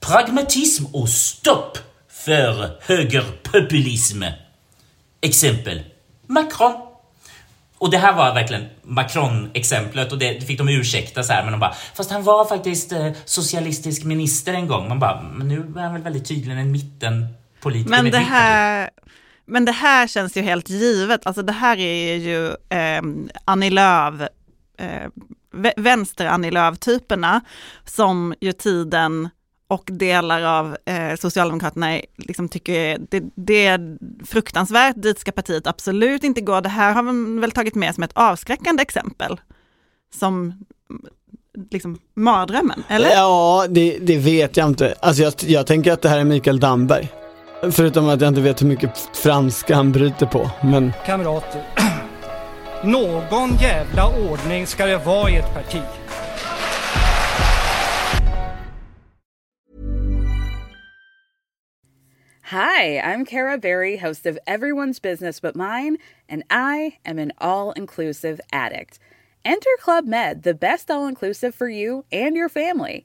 Pragmatism 0.00 0.86
och 0.92 1.08
stopp 1.08 1.78
för 2.10 2.78
högerpopulism. 2.82 4.22
Exempel. 5.20 5.80
Macron. 6.26 6.88
Och 7.78 7.90
det 7.90 7.98
här 7.98 8.12
var 8.12 8.34
verkligen 8.34 8.68
Macron-exemplet 8.82 10.12
och 10.12 10.18
det 10.18 10.46
fick 10.46 10.58
de 10.58 10.68
ursäkta 10.68 11.22
så 11.22 11.32
här, 11.32 11.42
men 11.42 11.52
de 11.52 11.60
bara, 11.60 11.74
fast 11.94 12.10
han 12.10 12.22
var 12.22 12.44
faktiskt 12.44 12.92
eh, 12.92 13.10
socialistisk 13.24 14.04
minister 14.04 14.54
en 14.54 14.68
gång. 14.68 14.88
Man 14.88 14.98
bara, 14.98 15.22
men 15.22 15.48
nu 15.48 15.72
är 15.76 15.82
han 15.82 15.92
väl 15.92 16.02
väldigt 16.02 16.28
tydligen 16.28 16.58
en 16.58 16.72
mittenpolitiker. 16.72 17.90
Men 17.90 18.10
det 18.10 18.18
här, 18.18 18.90
men 19.48 19.64
det 19.64 19.72
här 19.72 20.06
känns 20.06 20.36
ju 20.36 20.40
helt 20.40 20.70
givet, 20.70 21.26
alltså 21.26 21.42
det 21.42 21.52
här 21.52 21.78
är 21.78 22.14
ju 22.14 22.46
eh, 22.48 23.02
Annie 23.44 23.70
Lööf, 23.70 24.14
eh, 24.78 25.10
vänster-Annie 25.76 26.50
Lööf-typerna 26.50 27.40
som 27.84 28.34
ju 28.40 28.52
tiden 28.52 29.28
och 29.68 29.88
delar 29.92 30.42
av 30.42 30.76
eh, 30.84 31.16
Socialdemokraterna 31.16 32.00
liksom 32.16 32.48
tycker 32.48 32.98
det, 33.10 33.22
det 33.34 33.66
är 33.66 33.98
fruktansvärt, 34.26 35.02
dit 35.02 35.18
ska 35.18 35.32
partiet 35.32 35.66
absolut 35.66 36.24
inte 36.24 36.40
gå. 36.40 36.60
Det 36.60 36.68
här 36.68 36.92
har 36.92 37.02
man 37.02 37.40
väl 37.40 37.50
tagit 37.50 37.74
med 37.74 37.94
som 37.94 38.02
ett 38.02 38.12
avskräckande 38.14 38.82
exempel. 38.82 39.40
Som 40.14 40.44
mm, 40.90 41.02
liksom 41.70 41.98
mardrömmen, 42.14 42.82
eller? 42.88 43.10
Ja, 43.10 43.66
det, 43.70 43.98
det 43.98 44.18
vet 44.18 44.56
jag 44.56 44.68
inte. 44.68 44.94
Alltså 45.00 45.22
jag, 45.22 45.32
jag 45.38 45.66
tänker 45.66 45.92
att 45.92 46.02
det 46.02 46.08
här 46.08 46.18
är 46.18 46.24
Mikael 46.24 46.60
Damberg. 46.60 47.12
Förutom 47.60 48.08
att 48.08 48.20
jag 48.20 48.28
inte 48.28 48.40
vet 48.40 48.62
hur 48.62 48.66
mycket 48.66 48.98
franska 49.12 49.74
han 49.74 49.92
bryter 49.92 50.26
på, 50.26 50.50
men... 50.62 50.92
Kamrater, 51.06 51.62
någon 52.84 53.56
jävla 53.60 54.30
ordning 54.30 54.66
ska 54.66 54.86
det 54.86 54.96
vara 54.96 55.30
i 55.30 55.36
ett 55.36 55.54
parti. 55.54 55.82
Hi, 62.42 63.00
I'm 63.00 63.26
Kara 63.26 63.58
Berry, 63.58 63.96
host 63.96 64.26
of 64.26 64.38
Everyone's 64.46 65.02
Business 65.02 65.40
But 65.42 65.54
Mine, 65.54 65.98
and 66.28 66.42
I 66.50 66.98
am 67.04 67.18
an 67.18 67.32
all-inclusive 67.38 68.40
addict. 68.52 69.00
Enter 69.44 69.76
Club 69.80 70.06
Med, 70.06 70.42
the 70.44 70.54
best 70.54 70.90
all-inclusive 70.90 71.54
for 71.54 71.68
you 71.68 72.04
and 72.12 72.36
your 72.36 72.48
family. 72.48 73.04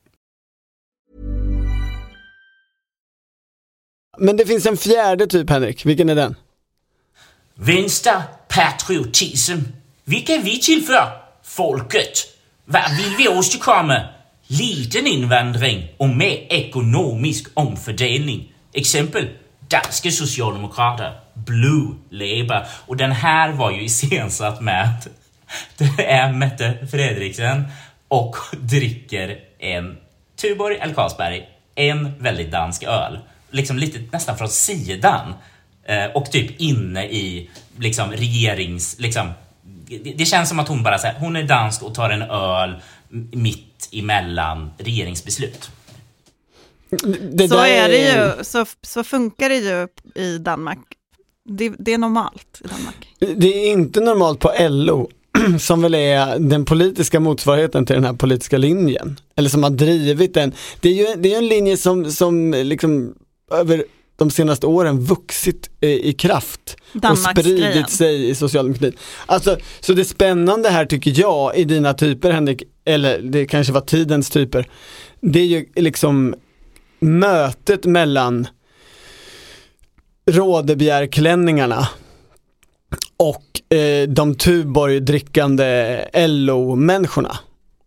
Men 4.17 4.37
det 4.37 4.45
finns 4.45 4.65
en 4.65 4.77
fjärde 4.77 5.27
typ, 5.27 5.49
Henrik. 5.49 5.85
Vilken 5.85 6.09
är 6.09 6.15
den? 6.15 6.35
Vänster 7.55 8.21
patriotism. 8.47 9.57
Vilka 10.03 10.33
är 10.33 10.41
vi 10.41 10.59
till 10.59 10.83
för? 10.83 11.07
Folket. 11.43 12.13
Vad 12.65 12.97
vill 12.97 13.15
vi 13.17 13.27
åstadkomma? 13.27 14.01
Liten 14.47 15.07
invandring 15.07 15.87
och 15.97 16.09
mer 16.09 16.45
ekonomisk 16.49 17.47
omfördelning. 17.53 18.53
Exempel. 18.73 19.29
Danska 19.59 20.11
socialdemokrater. 20.11 21.19
Blue 21.33 21.95
Labour. 22.09 22.65
Och 22.85 22.97
den 22.97 23.11
här 23.11 23.51
var 23.51 23.71
ju 23.71 23.81
iscensatt 23.85 24.61
med 24.61 24.83
att 24.83 25.07
det 25.77 26.05
är 26.05 26.33
Mette 26.33 26.87
Fredriksen 26.91 27.63
och 28.07 28.35
dricker 28.51 29.39
en 29.59 29.97
Tuborg 30.41 30.77
eller 30.77 30.93
Carlsberg, 30.93 31.49
en 31.75 32.23
väldigt 32.23 32.51
dansk 32.51 32.83
öl 32.83 33.19
liksom 33.51 33.77
lite 33.77 33.99
nästan 34.11 34.37
från 34.37 34.49
sidan 34.49 35.33
eh, 35.83 36.05
och 36.05 36.31
typ 36.31 36.61
inne 36.61 37.05
i 37.05 37.49
liksom 37.77 38.11
regerings, 38.11 38.99
liksom 38.99 39.27
det, 39.99 40.13
det 40.17 40.25
känns 40.25 40.49
som 40.49 40.59
att 40.59 40.67
hon 40.67 40.83
bara 40.83 40.97
så 40.97 41.07
här, 41.07 41.19
hon 41.19 41.35
är 41.35 41.43
dansk 41.43 41.83
och 41.83 41.95
tar 41.95 42.09
en 42.09 42.21
öl 42.21 42.81
mitt 43.31 43.89
emellan 43.91 44.71
regeringsbeslut. 44.77 45.69
Det 47.31 47.49
så 47.49 47.57
är 47.57 47.89
det 47.89 47.97
ju, 47.97 48.43
så, 48.43 48.65
så 48.81 49.03
funkar 49.03 49.49
det 49.49 49.55
ju 49.55 49.87
i 50.23 50.37
Danmark. 50.37 50.79
Det, 51.45 51.73
det 51.79 51.93
är 51.93 51.97
normalt 51.97 52.61
i 52.65 52.67
Danmark. 52.67 53.07
Det 53.37 53.47
är 53.47 53.71
inte 53.71 53.99
normalt 53.99 54.39
på 54.39 54.51
LO, 54.59 55.09
som 55.59 55.81
väl 55.81 55.95
är 55.95 56.39
den 56.39 56.65
politiska 56.65 57.19
motsvarigheten 57.19 57.85
till 57.85 57.95
den 57.95 58.05
här 58.05 58.13
politiska 58.13 58.57
linjen. 58.57 59.19
Eller 59.35 59.49
som 59.49 59.63
har 59.63 59.69
drivit 59.69 60.33
den. 60.33 60.53
Det 60.79 60.89
är 60.89 60.93
ju 60.93 61.21
det 61.21 61.33
är 61.33 61.37
en 61.37 61.47
linje 61.47 61.77
som, 61.77 62.11
som 62.11 62.51
liksom 62.51 63.13
över 63.51 63.83
de 64.15 64.31
senaste 64.31 64.67
åren 64.67 64.99
vuxit 64.99 65.69
eh, 65.81 65.89
i 65.89 66.13
kraft 66.13 66.77
och 67.11 67.17
spridit 67.17 67.89
sig 67.89 68.29
i 68.29 68.35
socialdemokratin. 68.35 68.99
Alltså, 69.25 69.57
så 69.79 69.93
det 69.93 70.05
spännande 70.05 70.69
här 70.69 70.85
tycker 70.85 71.19
jag 71.19 71.57
i 71.57 71.63
dina 71.63 71.93
typer 71.93 72.31
Henrik, 72.31 72.63
eller 72.85 73.19
det 73.21 73.45
kanske 73.45 73.73
var 73.73 73.81
tidens 73.81 74.29
typer, 74.29 74.67
det 75.21 75.39
är 75.39 75.45
ju 75.45 75.65
liksom 75.75 76.35
mötet 76.99 77.85
mellan 77.85 78.47
Rådebjergklänningarna 80.25 81.87
och 83.17 83.75
eh, 83.77 84.07
de 84.07 84.35
Tuborg-drickande 84.35 85.99
LO-människorna. 86.27 87.37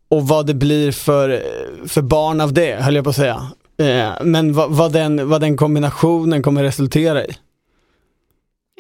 Och 0.09 0.29
vad 0.29 0.47
det 0.47 0.55
blir 0.55 0.93
för, 0.93 1.43
för 1.89 2.03
barn 2.03 2.41
av 2.41 2.53
det, 2.53 2.83
höll 2.83 2.95
jag 2.95 3.05
på 3.05 3.11
att 3.11 3.17
säga. 3.17 3.51
Eh, 3.79 4.13
men 4.21 4.53
vad, 4.53 4.71
vad, 4.71 4.93
den, 4.93 5.29
vad 5.29 5.41
den 5.41 5.57
kombinationen 5.57 6.43
kommer 6.43 6.63
resultera 6.63 7.25
i. 7.25 7.37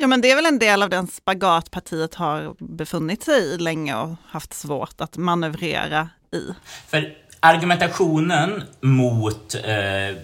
Ja 0.00 0.06
men 0.06 0.20
det 0.20 0.30
är 0.30 0.36
väl 0.36 0.46
en 0.46 0.58
del 0.58 0.82
av 0.82 0.90
den 0.90 1.06
spagat 1.06 1.70
partiet 1.70 2.14
har 2.14 2.54
befunnit 2.58 3.22
sig 3.22 3.54
i 3.54 3.58
länge 3.58 3.96
och 3.96 4.16
haft 4.26 4.54
svårt 4.54 5.00
att 5.00 5.16
manövrera 5.16 6.08
i. 6.32 6.54
För 6.88 7.14
argumentationen 7.40 8.62
mot 8.80 9.54
eh, 9.54 10.16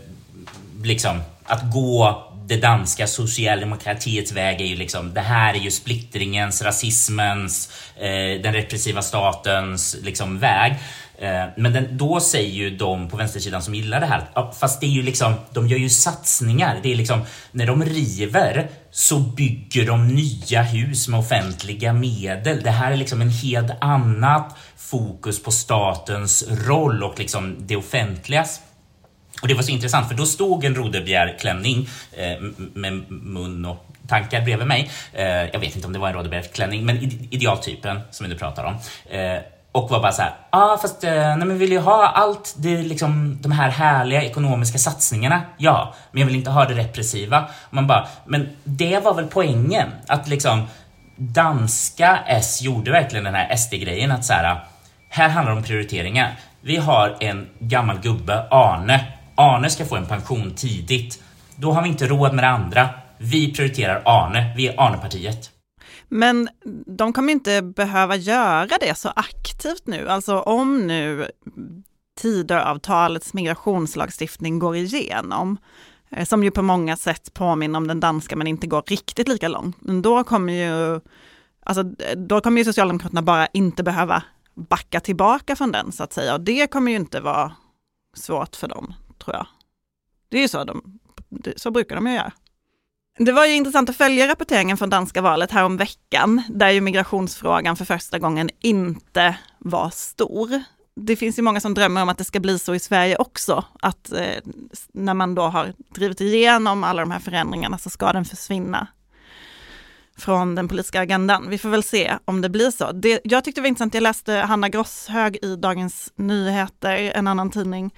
liksom 0.83 1.21
att 1.45 1.73
gå 1.73 2.27
det 2.51 2.57
danska 2.57 3.07
socialdemokratiets 3.07 4.33
väg 4.33 4.61
är 4.61 4.65
ju 4.65 4.77
liksom, 4.77 5.15
det 5.15 5.21
här 5.21 5.55
är 5.55 5.59
ju 5.59 5.71
splittringens, 5.71 6.63
rasismens, 6.63 7.73
eh, 7.97 8.43
den 8.43 8.53
repressiva 8.53 9.03
statens 9.03 9.97
liksom 10.03 10.39
väg. 10.39 10.75
Eh, 11.21 11.45
men 11.57 11.73
den, 11.73 11.97
då 11.97 12.21
säger 12.21 12.53
ju 12.53 12.77
de 12.77 13.09
på 13.09 13.17
vänstersidan 13.17 13.63
som 13.63 13.75
gillar 13.75 14.01
det 14.01 14.07
här, 14.07 14.53
fast 14.61 14.81
det 14.81 14.87
är 14.87 14.91
ju 14.91 15.03
liksom, 15.03 15.35
de 15.53 15.69
gör 15.69 15.79
ju 15.79 15.91
satsningar. 15.91 16.81
Det 16.83 16.93
är 16.93 16.97
liksom, 16.97 17.23
när 17.53 17.67
de 17.67 17.85
river 17.85 18.69
så 18.91 19.19
bygger 19.19 19.87
de 19.87 20.09
nya 20.09 20.63
hus 20.63 21.09
med 21.09 21.21
offentliga 21.21 21.93
medel. 21.93 22.63
Det 22.63 22.71
här 22.71 22.93
är 22.93 22.97
liksom 22.97 23.21
en 23.21 23.31
helt 23.31 23.71
annat 23.81 24.57
fokus 24.77 25.43
på 25.43 25.51
statens 25.51 26.45
roll 26.67 27.03
och 27.03 27.19
liksom 27.19 27.57
det 27.59 27.77
offentligas. 27.77 28.61
Och 29.43 29.49
det 29.49 29.55
var 29.55 29.63
så 29.63 29.71
intressant 29.73 30.09
för 30.09 30.15
då 30.15 30.27
stod 30.27 30.65
en 30.65 30.75
Rodebjergklänning 30.75 31.89
eh, 32.13 32.43
med 32.75 33.11
mun 33.11 33.65
och 33.65 33.87
tankar 34.09 34.41
bredvid 34.41 34.67
mig. 34.67 34.91
Eh, 35.13 35.25
jag 35.27 35.61
vet 35.61 35.75
inte 35.75 35.87
om 35.87 35.93
det 35.93 35.99
var 35.99 36.09
en 36.09 36.15
Rodebjergklänning, 36.15 36.87
men 36.87 36.97
idealtypen 37.31 38.01
som 38.11 38.25
vi 38.25 38.33
nu 38.33 38.39
pratar 38.39 38.65
om. 38.65 38.75
Eh, 39.11 39.39
och 39.73 39.91
var 39.91 40.01
bara 40.01 40.13
så 40.13 40.23
här, 40.23 40.35
ja 40.51 40.73
ah, 40.73 40.79
fast 40.79 41.05
eh, 41.05 41.37
nej, 41.37 41.47
men 41.47 41.59
vill 41.59 41.73
ju 41.73 41.79
ha 41.79 42.07
allt 42.07 42.55
det 42.59 42.83
liksom 42.83 43.39
de 43.41 43.53
här 43.53 43.71
härliga 43.71 44.23
ekonomiska 44.23 44.79
satsningarna, 44.79 45.43
ja, 45.57 45.95
men 46.13 46.21
jag 46.21 46.27
vill 46.27 46.37
inte 46.37 46.51
ha 46.51 46.65
det 46.65 46.75
repressiva. 46.75 47.45
Och 47.69 47.75
man 47.75 47.87
bara, 47.87 48.09
men 48.27 48.49
det 48.65 49.05
var 49.05 49.15
väl 49.15 49.27
poängen 49.27 49.89
att 50.07 50.29
liksom 50.29 50.63
danska 51.17 52.19
S 52.27 52.63
gjorde 52.63 52.91
verkligen 52.91 53.25
den 53.25 53.35
här 53.35 53.57
SD-grejen 53.57 54.11
att 54.13 54.25
så 54.25 54.33
här, 54.33 54.61
här 55.09 55.29
handlar 55.29 55.53
det 55.53 55.59
om 55.59 55.65
prioriteringar. 55.65 56.39
Vi 56.61 56.77
har 56.77 57.17
en 57.21 57.49
gammal 57.59 57.99
gubbe, 57.99 58.47
Arne. 58.51 59.05
Arne 59.35 59.71
ska 59.71 59.85
få 59.85 59.97
en 59.97 60.07
pension 60.07 60.55
tidigt. 60.57 61.23
Då 61.57 61.73
har 61.73 61.83
vi 61.83 61.89
inte 61.89 62.07
råd 62.07 62.35
med 62.35 62.45
det 62.45 62.49
andra. 62.49 62.89
Vi 63.19 63.53
prioriterar 63.53 64.03
Arne. 64.05 64.53
Vi 64.57 64.69
är 64.69 64.81
Arnepartiet. 64.81 65.51
Men 66.13 66.49
de 66.87 67.13
kommer 67.13 67.33
inte 67.33 67.63
behöva 67.63 68.17
göra 68.17 68.79
det 68.81 68.99
så 68.99 69.09
aktivt 69.17 69.87
nu. 69.87 70.09
Alltså 70.09 70.41
om 70.41 70.87
nu 70.87 71.31
Tidöavtalets 72.21 73.35
migrationslagstiftning 73.35 74.59
går 74.59 74.77
igenom, 74.77 75.59
eh, 76.11 76.25
som 76.25 76.45
ju 76.45 76.51
på 76.51 76.63
många 76.63 76.97
sätt 76.97 77.35
påminner 77.35 77.77
om 77.77 77.87
den 77.87 78.01
danska 78.01 78.37
men 78.37 78.47
inte 78.47 78.67
går 78.67 78.83
riktigt 78.83 79.29
lika 79.29 79.49
långt. 79.49 79.77
Men 79.81 80.03
då 80.03 80.25
kommer 80.25 80.53
ju, 80.53 81.01
alltså, 81.61 81.83
då 82.17 82.41
kommer 82.41 82.59
ju 82.59 82.65
Socialdemokraterna 82.65 83.23
bara 83.23 83.47
inte 83.47 83.83
behöva 83.83 84.23
backa 84.55 85.01
tillbaka 85.01 85.57
från 85.57 85.73
den 85.73 85.93
så 85.93 86.05
att 86.05 86.13
säga. 86.13 86.35
Och 86.35 86.41
det 86.41 86.67
kommer 86.67 86.91
ju 86.91 86.97
inte 86.97 87.21
vara 87.21 87.53
svårt 88.15 88.57
för 88.57 88.69
dem, 88.69 88.95
tror 89.25 89.37
jag. 89.37 89.47
Det 90.29 90.37
är 90.37 90.43
ju 90.43 90.49
så, 90.49 90.65
de, 90.65 90.99
så 91.57 91.71
brukar 91.71 91.97
de 91.97 92.07
ju 92.07 92.15
göra. 92.15 92.33
Det 93.25 93.33
var 93.33 93.47
ju 93.47 93.55
intressant 93.55 93.91
att 93.91 93.97
följa 93.97 94.29
rapporteringen 94.29 94.77
från 94.77 94.91
danska 94.91 95.23
valet 95.23 95.51
här 95.51 95.65
om 95.65 95.77
veckan, 95.77 96.43
där 96.49 96.71
ju 96.71 96.81
migrationsfrågan 96.81 97.77
för 97.77 97.85
första 97.85 98.19
gången 98.19 98.51
inte 98.61 99.37
var 99.59 99.91
stor. 99.91 100.63
Det 100.97 101.17
finns 101.17 101.39
ju 101.39 101.43
många 101.43 101.61
som 101.61 101.75
drömmer 101.75 102.03
om 102.03 102.09
att 102.09 102.19
det 102.19 102.25
ska 102.25 102.41
bli 102.41 102.59
så 102.59 102.75
i 102.75 102.79
Sverige 102.79 103.17
också, 103.17 103.65
att 103.81 104.13
eh, 104.13 104.43
när 104.93 105.15
man 105.15 105.35
då 105.35 105.43
har 105.43 105.73
drivit 105.95 106.21
igenom 106.21 106.85
alla 106.85 107.03
de 107.03 107.11
här 107.11 107.19
förändringarna 107.19 107.79
så 107.79 107.91
ska 107.91 108.13
den 108.13 108.25
försvinna 108.25 108.87
från 110.19 110.55
den 110.55 110.69
politiska 110.69 111.01
agendan. 111.01 111.51
Vi 111.51 111.59
får 111.59 111.69
väl 111.69 111.83
se 111.83 112.19
om 112.25 112.41
det 112.41 112.49
blir 112.49 112.71
så. 112.71 112.93
Det, 112.93 113.21
jag 113.25 113.45
tyckte 113.45 113.61
det 113.61 113.63
var 113.63 113.69
intressant, 113.69 113.95
jag 113.95 114.03
läste 114.03 114.33
Hanna 114.33 114.69
Grosshög 114.69 115.39
i 115.43 115.57
Dagens 115.57 116.13
Nyheter, 116.17 117.13
en 117.15 117.27
annan 117.27 117.51
tidning. 117.51 117.95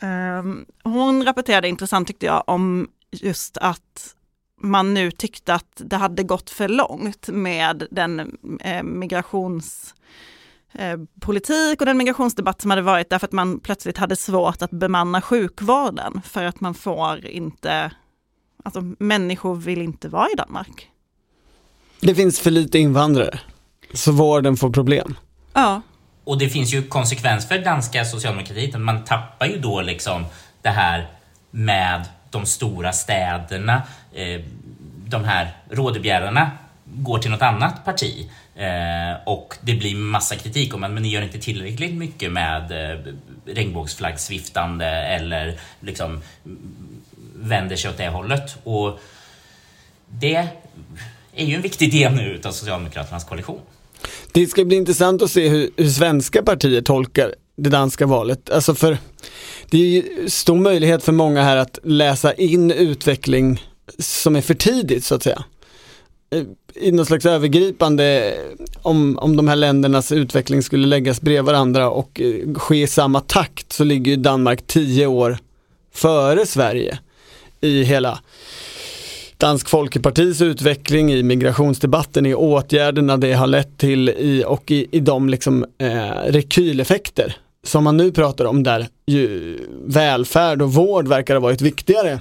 Um, 0.00 0.66
hon 0.84 1.24
rapporterade 1.24 1.68
intressant 1.68 2.08
tyckte 2.08 2.26
jag 2.26 2.44
om 2.46 2.88
just 3.10 3.58
att 3.58 4.15
man 4.60 4.94
nu 4.94 5.10
tyckte 5.10 5.54
att 5.54 5.72
det 5.84 5.96
hade 5.96 6.22
gått 6.22 6.50
för 6.50 6.68
långt 6.68 7.28
med 7.28 7.86
den 7.90 8.36
eh, 8.60 8.82
migrations 8.82 9.94
eh, 10.72 10.98
politik 11.20 11.80
och 11.80 11.86
den 11.86 11.98
migrationsdebatt 11.98 12.60
som 12.60 12.70
hade 12.70 12.82
varit 12.82 13.10
därför 13.10 13.26
att 13.26 13.32
man 13.32 13.60
plötsligt 13.60 13.98
hade 13.98 14.16
svårt 14.16 14.62
att 14.62 14.70
bemanna 14.70 15.22
sjukvården 15.22 16.20
för 16.24 16.44
att 16.44 16.60
man 16.60 16.74
får 16.74 17.26
inte, 17.26 17.90
alltså 18.64 18.80
människor 18.98 19.54
vill 19.54 19.82
inte 19.82 20.08
vara 20.08 20.28
i 20.28 20.34
Danmark. 20.36 20.90
Det 22.00 22.14
finns 22.14 22.40
för 22.40 22.50
lite 22.50 22.78
invandrare, 22.78 23.40
så 23.94 24.12
vården 24.12 24.56
får 24.56 24.70
problem. 24.70 25.16
Ja, 25.52 25.82
Och 26.24 26.38
det 26.38 26.48
finns 26.48 26.74
ju 26.74 26.82
konsekvens 26.82 27.48
för 27.48 27.58
danska 27.58 28.04
socialdemokratin. 28.04 28.82
Man 28.82 29.04
tappar 29.04 29.46
ju 29.46 29.58
då 29.58 29.82
liksom 29.82 30.24
det 30.62 30.68
här 30.68 31.10
med 31.50 32.04
de 32.36 32.46
stora 32.46 32.92
städerna. 32.92 33.82
Eh, 34.14 34.40
de 35.06 35.24
här 35.24 35.56
rådebjärarna 35.70 36.50
går 36.84 37.18
till 37.18 37.30
något 37.30 37.42
annat 37.42 37.84
parti. 37.84 38.30
Eh, 38.56 39.16
och 39.26 39.54
det 39.60 39.74
blir 39.74 39.96
massa 39.96 40.36
kritik 40.36 40.74
om 40.74 40.84
att 40.84 40.90
men 40.90 41.02
ni 41.02 41.08
gör 41.08 41.22
inte 41.22 41.38
tillräckligt 41.38 41.94
mycket 41.94 42.32
med 42.32 42.62
eh, 42.72 42.98
regnbågsflaggsviftande 43.46 44.86
eller 44.86 45.58
liksom 45.80 46.10
mm, 46.44 46.58
vänder 47.34 47.76
sig 47.76 47.90
åt 47.90 47.96
det 47.96 48.08
hållet. 48.08 48.56
Och 48.64 49.00
det 50.08 50.48
är 51.32 51.46
ju 51.46 51.54
en 51.54 51.62
viktig 51.62 51.92
del 51.92 52.14
nu 52.14 52.22
utav 52.22 52.52
Socialdemokraternas 52.52 53.24
koalition. 53.24 53.60
Det 54.32 54.46
ska 54.46 54.64
bli 54.64 54.76
intressant 54.76 55.22
att 55.22 55.30
se 55.30 55.48
hur, 55.48 55.70
hur 55.76 55.90
svenska 55.90 56.42
partier 56.42 56.82
tolkar 56.82 57.34
det 57.56 57.70
danska 57.70 58.06
valet. 58.06 58.50
Alltså 58.50 58.74
för 58.74 58.98
det 59.70 59.78
är 59.78 59.86
ju 59.86 60.30
stor 60.30 60.56
möjlighet 60.56 61.02
för 61.02 61.12
många 61.12 61.42
här 61.42 61.56
att 61.56 61.78
läsa 61.82 62.32
in 62.32 62.70
utveckling 62.70 63.62
som 63.98 64.36
är 64.36 64.40
för 64.40 64.54
tidigt 64.54 65.04
så 65.04 65.14
att 65.14 65.22
säga. 65.22 65.44
Eh, 66.30 66.42
I 66.74 66.92
något 66.92 67.06
slags 67.06 67.26
övergripande, 67.26 68.34
om, 68.82 69.18
om 69.18 69.36
de 69.36 69.48
här 69.48 69.56
ländernas 69.56 70.12
utveckling 70.12 70.62
skulle 70.62 70.86
läggas 70.86 71.20
bredvid 71.20 71.44
varandra 71.44 71.90
och 71.90 72.20
eh, 72.20 72.54
ske 72.54 72.82
i 72.82 72.86
samma 72.86 73.20
takt 73.20 73.72
så 73.72 73.84
ligger 73.84 74.10
ju 74.10 74.16
Danmark 74.16 74.66
tio 74.66 75.06
år 75.06 75.38
före 75.92 76.46
Sverige 76.46 76.98
i 77.60 77.82
hela 77.82 78.18
Dansk 79.36 79.68
Folkepartis 79.68 80.42
utveckling 80.42 81.12
i 81.12 81.22
migrationsdebatten, 81.22 82.26
i 82.26 82.34
åtgärderna 82.34 83.16
det 83.16 83.32
har 83.32 83.46
lett 83.46 83.78
till 83.78 84.08
i, 84.08 84.44
och 84.46 84.70
i, 84.70 84.86
i 84.90 85.00
de 85.00 85.28
liksom, 85.28 85.66
eh, 85.78 86.10
rekyleffekter 86.26 87.36
som 87.66 87.84
man 87.84 87.96
nu 87.96 88.12
pratar 88.12 88.44
om 88.44 88.62
där 88.62 88.88
ju 89.06 89.58
välfärd 89.86 90.62
och 90.62 90.72
vård 90.72 91.08
verkar 91.08 91.34
ha 91.34 91.40
varit 91.40 91.60
viktigare 91.60 92.20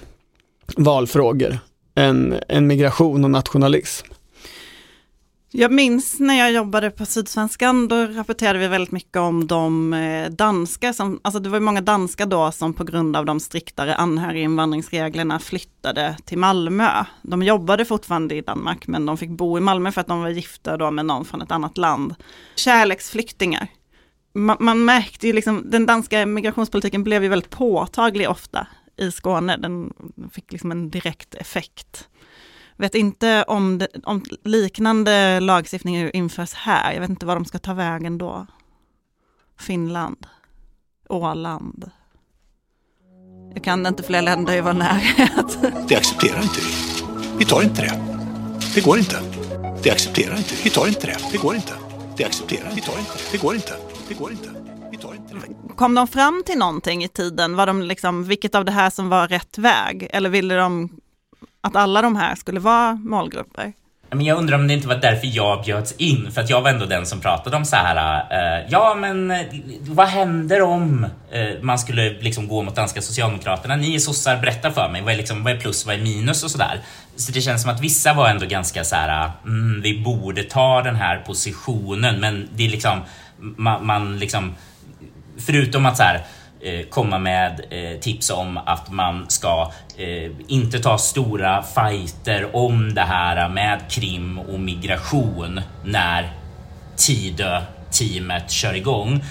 valfrågor 0.78 1.60
än, 1.96 2.40
än 2.50 2.68
migration 2.68 3.24
och 3.24 3.32
nationalism. 3.32 4.08
Jag 5.58 5.72
minns 5.72 6.20
när 6.20 6.40
jag 6.40 6.52
jobbade 6.52 6.92
på 6.92 7.06
Sydsvenskan, 7.06 7.88
då 7.88 7.96
rapporterade 7.96 8.60
vi 8.60 8.68
väldigt 8.68 8.92
mycket 8.92 9.18
om 9.18 9.48
de 9.48 9.94
eh, 9.94 10.30
danska, 10.30 10.36
danskar 10.36 10.94
som, 10.94 11.20
alltså 11.22 11.40
det 11.40 11.50
var 11.50 11.60
många 11.60 11.82
danskar 11.82 12.26
då 12.26 12.52
som 12.52 12.74
på 12.74 12.84
grund 12.84 13.16
av 13.16 13.26
de 13.26 13.40
striktare 13.40 13.96
anhöriginvandringsreglerna 13.96 15.40
flyttade 15.40 16.18
till 16.26 16.38
Malmö. 16.38 17.06
De 17.22 17.44
jobbade 17.44 17.86
fortfarande 17.86 18.36
i 18.36 18.42
Danmark 18.42 18.88
men 18.88 19.06
de 19.06 19.18
fick 19.18 19.30
bo 19.30 19.58
i 19.58 19.62
Malmö 19.62 19.92
för 19.92 20.02
att 20.02 20.08
de 20.08 20.22
var 20.22 20.30
gifta 20.30 20.78
då 20.78 20.92
med 20.92 21.06
någon 21.06 21.26
från 21.26 21.42
ett 21.42 21.52
annat 21.52 21.78
land. 21.78 22.16
Kärleksflyktingar. 22.56 23.68
Man, 24.36 24.58
man 24.60 24.86
märkte 24.86 25.28
ju 25.28 25.34
liksom, 25.34 25.64
den 25.72 25.86
danska 25.86 26.26
migrationspolitiken 26.26 27.04
blev 27.04 27.24
ju 27.24 27.30
väldigt 27.30 27.50
påtaglig 27.50 28.30
ofta 28.30 28.68
i 28.98 29.12
Skåne. 29.12 29.58
Den 29.58 29.94
fick 30.32 30.52
liksom 30.52 30.72
en 30.72 30.90
direkt 30.90 31.36
effekt. 31.36 32.08
Vet 32.78 32.96
inte 32.96 33.44
om, 33.44 33.78
det, 33.78 33.88
om 34.04 34.24
liknande 34.44 35.40
lagstiftning 35.40 36.12
införs 36.12 36.54
här. 36.54 36.94
Jag 36.94 37.02
vet 37.02 37.10
inte 37.10 37.26
var 37.26 37.36
de 37.36 37.46
ska 37.46 37.60
ta 37.60 37.74
vägen 37.74 38.18
då. 38.18 38.48
Finland. 39.60 40.28
Åland. 41.10 41.92
Jag 43.54 43.64
kan 43.64 43.86
inte 43.86 44.04
fler 44.04 44.22
länder 44.22 44.54
i 44.54 44.62
vår 44.62 44.74
närhet. 44.74 45.58
Det 45.88 45.96
accepterar 45.96 46.42
inte 46.42 46.60
vi. 46.62 47.06
Vi 47.38 47.46
tar 47.46 47.62
inte 47.62 47.82
det. 47.82 48.02
Det 48.76 48.82
går 48.82 48.98
inte. 48.98 49.22
Det 49.84 49.92
accepterar 49.92 50.38
inte 50.38 50.56
vi. 50.56 50.64
Vi 50.64 50.70
tar 50.70 50.88
inte 50.88 51.08
det. 51.08 51.18
Det 51.32 51.38
går 51.38 51.56
inte. 51.56 51.74
Det 52.18 52.26
accepterar 52.26 52.72
vi. 52.76 52.82
tar 52.82 53.00
inte 53.00 53.12
det. 53.12 53.32
Det 53.32 53.38
går 53.38 53.56
inte. 53.56 53.85
Det 54.08 54.14
går 54.14 54.32
inte. 54.32 54.50
Vi 54.92 54.98
tar 54.98 55.14
inte 55.14 55.34
det. 55.34 55.76
Kom 55.76 55.96
de 55.96 56.08
fram 56.08 56.44
till 56.46 56.58
någonting 56.58 57.04
i 57.04 57.08
tiden? 57.08 57.56
Var 57.56 57.66
de 57.66 57.82
liksom, 57.82 58.24
vilket 58.24 58.56
av 58.56 58.66
det 58.66 58.72
här 58.72 58.90
som 58.90 59.10
var 59.10 59.28
rätt 59.28 59.58
väg? 59.58 60.08
Eller 60.10 60.30
ville 60.30 60.56
de 60.56 60.90
att 61.62 61.76
alla 61.76 62.02
de 62.02 62.16
här 62.16 62.36
skulle 62.36 62.60
vara 62.60 62.94
målgrupper? 62.94 63.74
Men 64.10 64.26
jag 64.26 64.38
undrar 64.38 64.58
om 64.58 64.68
det 64.68 64.74
inte 64.74 64.88
var 64.88 64.96
därför 64.96 65.28
jag 65.32 65.64
bjöds 65.64 65.92
in, 65.92 66.32
för 66.32 66.42
att 66.42 66.50
jag 66.50 66.62
var 66.62 66.70
ändå 66.70 66.86
den 66.86 67.06
som 67.06 67.20
pratade 67.20 67.58
om 67.58 67.66
så 67.66 67.76
här. 67.76 67.96
Uh, 67.96 68.68
ja, 68.70 68.96
men 69.00 69.32
uh, 69.32 69.38
vad 69.82 70.08
händer 70.08 70.62
om 70.62 71.04
uh, 71.36 71.62
man 71.62 71.80
skulle 71.80 72.10
liksom 72.10 72.48
gå 72.48 72.62
mot 72.62 72.76
danska 72.76 73.02
socialdemokraterna? 73.02 73.76
Ni 73.76 73.96
är 73.96 74.00
sossar, 74.00 74.38
berätta 74.38 74.72
för 74.72 74.90
mig. 74.90 75.02
Vad 75.02 75.14
är, 75.14 75.18
liksom, 75.18 75.44
vad 75.44 75.54
är 75.54 75.58
plus, 75.60 75.86
vad 75.86 75.96
är 75.96 76.00
minus 76.00 76.44
och 76.44 76.52
sådär? 76.52 76.80
Så 77.16 77.32
det 77.32 77.42
känns 77.42 77.62
som 77.62 77.72
att 77.72 77.82
vissa 77.82 78.14
var 78.14 78.30
ändå 78.30 78.46
ganska 78.46 78.84
så 78.84 78.96
här. 78.96 79.32
Mm, 79.46 79.82
vi 79.82 80.04
borde 80.04 80.44
ta 80.44 80.82
den 80.82 80.96
här 80.96 81.18
positionen, 81.18 82.20
men 82.20 82.50
det 82.56 82.66
är 82.66 82.70
liksom 82.70 83.00
man, 83.58 83.86
man 83.86 84.20
liksom 84.20 84.56
förutom 85.38 85.86
att 85.86 85.98
så 85.98 86.04
här 86.04 86.26
eh, 86.62 86.86
komma 86.90 87.18
med 87.20 87.62
eh, 87.70 88.00
tips 88.00 88.30
om 88.30 88.58
att 88.58 88.92
man 88.92 89.26
ska 89.28 89.72
eh, 89.98 90.32
inte 90.48 90.80
ta 90.80 90.98
stora 90.98 91.64
fighter 91.64 92.56
om 92.56 92.94
det 92.94 93.02
här 93.02 93.50
med 93.50 93.80
krim 93.90 94.40
och 94.40 94.60
migration 94.60 95.62
när 95.84 96.34
Tidö-teamet 96.98 98.52
kör 98.52 98.74
igång. 98.74 99.24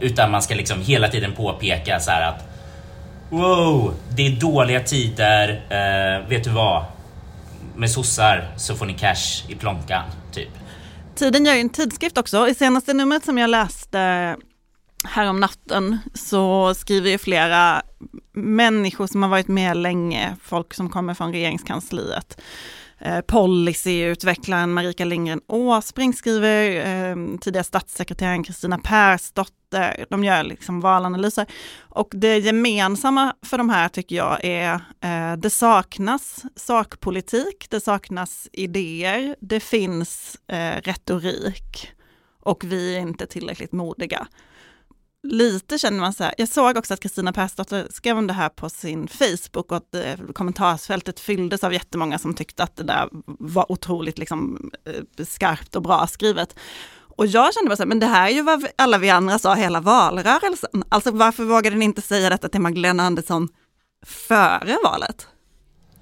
Utan 0.00 0.30
man 0.30 0.42
ska 0.42 0.54
liksom 0.54 0.80
hela 0.80 1.08
tiden 1.08 1.32
påpeka 1.32 2.00
så 2.00 2.10
här 2.10 2.28
att 2.28 2.48
Wow, 3.30 3.94
det 4.16 4.26
är 4.26 4.30
dåliga 4.30 4.80
tider. 4.80 5.60
vet 6.28 6.44
du 6.44 6.50
vad? 6.50 6.84
Med 7.76 7.90
sossar 7.90 8.48
så 8.56 8.74
får 8.74 8.86
ni 8.86 8.94
cash 8.94 9.44
i 9.48 9.54
plånkan, 9.54 10.02
typ. 10.32 10.48
Tiden 11.14 11.44
gör 11.44 11.54
ju 11.54 11.60
en 11.60 11.68
tidskrift 11.68 12.18
också. 12.18 12.48
I 12.48 12.54
senaste 12.54 12.94
numret 12.94 13.24
som 13.24 13.38
jag 13.38 13.50
läste 13.50 13.98
här 15.04 15.26
om 15.26 15.40
natten 15.40 15.98
så 16.14 16.74
skriver 16.74 17.10
ju 17.10 17.18
flera 17.18 17.82
människor 18.32 19.06
som 19.06 19.22
har 19.22 19.30
varit 19.30 19.48
med 19.48 19.76
länge, 19.76 20.36
folk 20.42 20.74
som 20.74 20.90
kommer 20.90 21.14
från 21.14 21.32
regeringskansliet. 21.32 22.40
Eh, 23.04 23.20
policyutvecklaren 23.20 24.72
Marika 24.72 25.04
Lindgren 25.04 25.40
Åsbrink 25.46 26.16
skriver, 26.16 26.86
eh, 26.86 27.16
tidigare 27.40 27.64
statssekreteraren 27.64 28.44
Kristina 28.44 28.78
Persdotter, 28.78 30.06
de 30.10 30.24
gör 30.24 30.42
liksom 30.42 30.80
valanalyser. 30.80 31.46
Och 31.78 32.08
det 32.12 32.38
gemensamma 32.38 33.34
för 33.46 33.58
de 33.58 33.70
här 33.70 33.88
tycker 33.88 34.16
jag 34.16 34.44
är, 34.44 34.72
eh, 35.00 35.36
det 35.36 35.50
saknas 35.50 36.44
sakpolitik, 36.56 37.66
det 37.70 37.80
saknas 37.80 38.48
idéer, 38.52 39.36
det 39.40 39.60
finns 39.60 40.38
eh, 40.48 40.80
retorik. 40.82 41.92
Och 42.42 42.64
vi 42.64 42.96
är 42.96 43.00
inte 43.00 43.26
tillräckligt 43.26 43.72
modiga 43.72 44.26
lite 45.22 45.78
känner 45.78 46.00
man 46.00 46.12
så 46.12 46.24
här, 46.24 46.34
jag 46.38 46.48
såg 46.48 46.76
också 46.76 46.94
att 46.94 47.00
Kristina 47.00 47.32
Persdotter 47.32 47.86
skrev 47.90 48.18
om 48.18 48.26
det 48.26 48.32
här 48.32 48.48
på 48.48 48.68
sin 48.68 49.08
Facebook 49.08 49.70
och 49.70 49.76
att 49.76 49.94
eh, 49.94 50.16
kommentarsfältet 50.32 51.20
fylldes 51.20 51.64
av 51.64 51.72
jättemånga 51.72 52.18
som 52.18 52.34
tyckte 52.34 52.62
att 52.62 52.76
det 52.76 52.82
där 52.82 53.08
var 53.38 53.72
otroligt 53.72 54.18
liksom, 54.18 54.70
eh, 54.84 55.24
skarpt 55.24 55.76
och 55.76 55.82
bra 55.82 56.06
skrivet. 56.06 56.56
Och 57.16 57.26
jag 57.26 57.54
kände 57.54 57.68
bara 57.68 57.76
så 57.76 57.82
här, 57.82 57.88
men 57.88 58.00
det 58.00 58.06
här 58.06 58.30
är 58.30 58.34
ju 58.34 58.42
vad 58.42 58.66
alla 58.76 58.98
vi 58.98 59.10
andra 59.10 59.38
sa 59.38 59.54
hela 59.54 59.80
valrörelsen. 59.80 60.84
Alltså 60.88 61.10
varför 61.10 61.44
vågade 61.44 61.76
ni 61.76 61.84
inte 61.84 62.02
säga 62.02 62.30
detta 62.30 62.48
till 62.48 62.60
Magdalena 62.60 63.02
Andersson 63.02 63.48
före 64.06 64.78
valet? 64.84 65.26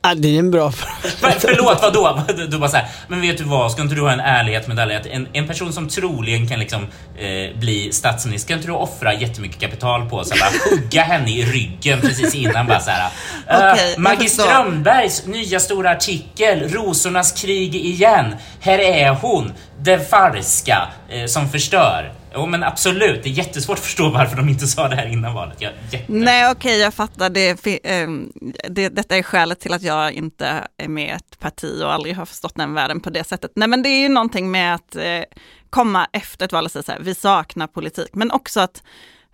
Ja, 0.02 0.14
det 0.14 0.34
är 0.34 0.38
en 0.38 0.50
bra 0.50 0.70
fråga. 0.72 1.34
Förlåt, 1.38 1.82
vadå? 1.82 2.20
Du 2.48 2.58
bara 2.58 2.70
såhär, 2.70 2.88
men 3.08 3.20
vet 3.20 3.38
du 3.38 3.44
vad, 3.44 3.72
ska 3.72 3.82
inte 3.82 3.94
du 3.94 4.00
ha 4.00 4.12
en 4.12 4.20
ärlighetsmedalj? 4.20 4.94
En, 5.10 5.28
en 5.32 5.46
person 5.46 5.72
som 5.72 5.88
troligen 5.88 6.48
kan 6.48 6.58
liksom 6.58 6.82
eh, 7.18 7.58
bli 7.58 7.92
statsminister, 7.92 8.46
ska 8.46 8.54
inte 8.54 8.66
du 8.66 8.72
offra 8.72 9.14
jättemycket 9.14 9.60
kapital 9.60 10.08
på? 10.08 10.24
Så 10.24 10.34
bara 10.40 10.76
hugga 10.76 11.02
henne 11.02 11.30
i 11.30 11.44
ryggen 11.44 12.00
precis 12.00 12.34
innan 12.34 12.66
bara 12.66 12.80
såhär. 12.80 13.10
Uh, 13.50 13.72
okay, 13.72 13.94
Maggie 13.98 14.28
Strömbergs 14.28 15.26
nya 15.26 15.60
stora 15.60 15.90
artikel, 15.90 16.68
Rosornas 16.68 17.42
krig 17.42 17.74
igen. 17.74 18.36
Här 18.60 18.78
är 18.78 19.10
hon, 19.10 19.52
den 19.78 20.04
falska, 20.04 20.88
eh, 21.08 21.26
som 21.26 21.48
förstör. 21.48 22.12
Jo 22.34 22.46
men 22.46 22.64
absolut, 22.64 23.22
det 23.22 23.28
är 23.28 23.32
jättesvårt 23.32 23.78
att 23.78 23.84
förstå 23.84 24.10
varför 24.10 24.36
de 24.36 24.48
inte 24.48 24.66
sa 24.66 24.88
det 24.88 24.96
här 24.96 25.06
innan 25.06 25.34
valet. 25.34 25.60
Jag, 25.60 25.72
Nej 26.06 26.50
okej, 26.50 26.56
okay, 26.56 26.76
jag 26.76 26.94
fattar. 26.94 27.30
Det, 27.30 27.80
ehm, 27.84 28.32
det, 28.68 28.88
detta 28.88 29.16
är 29.16 29.22
skälet 29.22 29.60
till 29.60 29.72
att 29.72 29.82
jag 29.82 30.12
inte 30.12 30.68
är 30.76 30.88
med 30.88 31.06
i 31.06 31.10
ett 31.10 31.38
parti 31.38 31.82
och 31.82 31.92
aldrig 31.92 32.16
har 32.16 32.26
förstått 32.26 32.54
den 32.54 32.74
världen 32.74 33.00
på 33.00 33.10
det 33.10 33.24
sättet. 33.24 33.52
Nej 33.54 33.68
men 33.68 33.82
det 33.82 33.88
är 33.88 34.00
ju 34.02 34.08
någonting 34.08 34.50
med 34.50 34.74
att 34.74 34.96
eh, 34.96 35.22
komma 35.70 36.06
efter 36.12 36.44
ett 36.44 36.52
val 36.52 36.64
och 36.64 36.70
säga 36.70 36.82
så 36.82 36.92
här, 36.92 37.00
vi 37.00 37.14
saknar 37.14 37.66
politik. 37.66 38.10
Men 38.12 38.30
också 38.30 38.60
att 38.60 38.82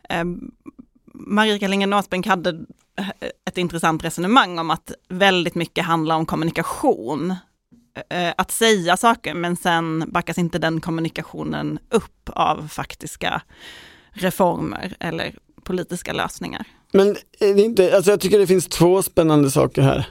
ehm, 0.09 0.35
eh, 0.35 0.71
Marika 1.15 1.69
Lindgren 1.69 1.93
Åsbrink 1.93 2.27
hade 2.27 2.59
ett 3.49 3.59
intressant 3.59 4.05
resonemang 4.05 4.59
om 4.59 4.71
att 4.71 4.93
väldigt 5.09 5.55
mycket 5.55 5.85
handlar 5.85 6.17
om 6.17 6.27
kommunikation 6.27 7.35
Eh, 8.11 8.33
att 8.37 8.51
säga 8.51 8.97
saker 8.97 9.35
men 9.35 9.57
sen 9.57 10.05
backas 10.13 10.39
inte 10.39 10.59
den 10.59 10.81
kommunikationen 10.81 11.79
upp 11.91 12.31
av 12.31 12.69
faktiska 12.69 13.43
reformer 14.13 14.97
eller 15.01 15.35
politiska 15.63 16.13
lösningar. 16.13 16.67
Men 16.93 17.09
eh, 17.09 17.51
är 17.51 17.55
det 17.55 17.63
inte, 17.63 17.97
alltså 17.97 18.11
jag 18.11 18.21
tycker 18.21 18.39
det 18.39 18.47
finns 18.47 18.69
två 18.69 19.03
spännande 19.03 19.51
saker 19.51 19.83
här. 19.83 20.09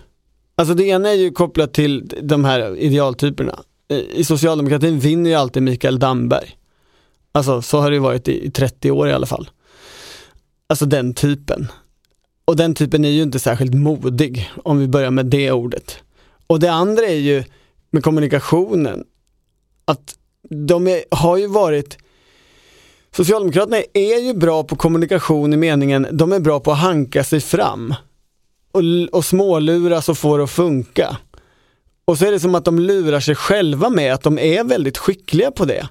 Alltså 0.55 0.73
det 0.73 0.83
ena 0.83 1.09
är 1.09 1.13
ju 1.13 1.31
kopplat 1.31 1.73
till 1.73 2.13
de 2.21 2.45
här 2.45 2.77
idealtyperna. 2.77 3.59
Eh, 3.88 3.97
I 3.97 4.23
socialdemokratin 4.23 4.99
vinner 4.99 5.29
ju 5.29 5.36
alltid 5.36 5.63
Mikael 5.63 5.99
Damberg. 5.99 6.57
Alltså 7.31 7.61
så 7.61 7.79
har 7.79 7.91
det 7.91 7.99
varit 7.99 8.27
i 8.27 8.51
30 8.51 8.91
år 8.91 9.07
i 9.07 9.13
alla 9.13 9.25
fall. 9.25 9.49
Alltså 10.67 10.86
den 10.86 11.13
typen. 11.13 11.67
Och 12.45 12.55
den 12.55 12.75
typen 12.75 13.05
är 13.05 13.09
ju 13.09 13.21
inte 13.21 13.39
särskilt 13.39 13.73
modig 13.73 14.51
om 14.63 14.79
vi 14.79 14.88
börjar 14.88 15.11
med 15.11 15.25
det 15.25 15.51
ordet. 15.51 15.97
Och 16.47 16.59
det 16.59 16.71
andra 16.71 17.03
är 17.03 17.17
ju 17.17 17.43
med 17.95 18.03
kommunikationen. 18.03 19.03
Att 19.85 20.15
de 20.49 20.87
är, 20.87 21.03
har 21.11 21.37
ju 21.37 21.47
varit 21.47 21.97
Socialdemokraterna 23.15 23.77
är 23.93 24.19
ju 24.19 24.33
bra 24.33 24.63
på 24.63 24.75
kommunikation 24.75 25.53
i 25.53 25.57
meningen, 25.57 26.07
de 26.11 26.33
är 26.33 26.39
bra 26.39 26.59
på 26.59 26.71
att 26.71 26.77
hanka 26.77 27.23
sig 27.23 27.41
fram 27.41 27.93
och, 28.71 28.81
och 29.11 29.25
småluras 29.25 30.09
och 30.09 30.17
få 30.17 30.37
det 30.37 30.43
att 30.43 30.51
funka. 30.51 31.17
Och 32.05 32.17
så 32.17 32.25
är 32.25 32.31
det 32.31 32.39
som 32.39 32.55
att 32.55 32.65
de 32.65 32.79
lurar 32.79 33.19
sig 33.19 33.35
själva 33.35 33.89
med 33.89 34.13
att 34.13 34.23
de 34.23 34.39
är 34.39 34.63
väldigt 34.63 34.97
skickliga 34.97 35.51
på 35.51 35.65
det. 35.65 35.89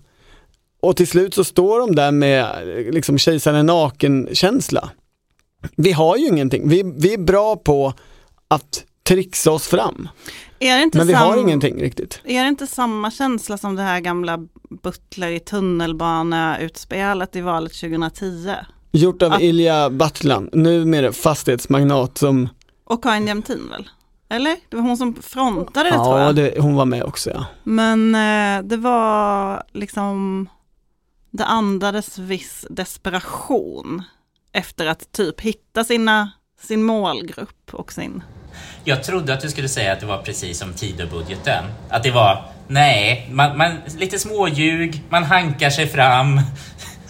Och 0.80 0.96
till 0.96 1.06
slut 1.06 1.34
så 1.34 1.44
står 1.44 1.80
de 1.80 1.94
där 1.94 2.12
med 2.12 2.66
liksom 2.90 3.18
kejsaren 3.18 3.66
naken-känsla. 3.66 4.90
Vi 5.76 5.92
har 5.92 6.16
ju 6.16 6.26
ingenting, 6.26 6.68
vi, 6.68 6.82
vi 6.96 7.14
är 7.14 7.18
bra 7.18 7.56
på 7.56 7.92
att 8.48 8.84
trixa 9.02 9.50
oss 9.50 9.66
fram. 9.66 10.08
Men 10.94 11.06
vi 11.06 11.12
har 11.12 11.36
ingenting 11.36 11.82
riktigt. 11.82 12.20
Är 12.24 12.42
det 12.42 12.48
inte 12.48 12.66
samma 12.66 13.10
känsla 13.10 13.58
som 13.58 13.76
det 13.76 13.82
här 13.82 14.00
gamla 14.00 14.38
Butler 14.82 15.30
i 15.30 15.40
tunnelbana-utspelet 15.40 17.36
i 17.36 17.40
valet 17.40 17.72
2010? 17.80 18.54
Gjort 18.92 19.22
av 19.22 19.32
Att... 19.32 19.40
Ilja 19.40 19.90
Battlan, 19.90 20.50
numera 20.52 21.12
fastighetsmagnat 21.12 22.18
som... 22.18 22.48
Och 22.84 23.02
Karin 23.02 23.26
Jämtin 23.26 23.68
väl? 23.70 23.88
Eller? 24.28 24.56
Det 24.68 24.76
var 24.76 24.82
hon 24.82 24.96
som 24.96 25.14
frontade 25.22 25.90
det 25.90 25.96
ja, 25.96 26.04
tror 26.04 26.18
jag. 26.18 26.28
Ja, 26.28 26.32
det, 26.32 26.60
hon 26.60 26.74
var 26.74 26.84
med 26.84 27.04
också 27.04 27.30
ja. 27.30 27.46
Men 27.64 28.14
eh, 28.14 28.68
det 28.68 28.76
var 28.76 29.62
liksom, 29.72 30.48
det 31.30 31.44
andades 31.44 32.18
viss 32.18 32.66
desperation 32.70 34.02
efter 34.52 34.86
att 34.86 35.12
typ 35.12 35.40
hitta 35.40 35.84
sina, 35.84 36.30
sin 36.60 36.82
målgrupp 36.82 37.74
och 37.74 37.92
sin 37.92 38.22
jag 38.84 39.04
trodde 39.04 39.34
att 39.34 39.40
du 39.40 39.50
skulle 39.50 39.68
säga 39.68 39.92
att 39.92 40.00
det 40.00 40.06
var 40.06 40.18
precis 40.18 40.58
som 40.58 40.72
Tidöbudgeten. 40.72 41.64
Att 41.88 42.02
det 42.02 42.10
var 42.10 42.54
Nej, 42.68 43.28
man, 43.32 43.58
man, 43.58 43.76
lite 43.98 44.18
småljug, 44.18 45.02
man 45.08 45.24
hankar 45.24 45.70
sig 45.70 45.86
fram. 45.86 46.40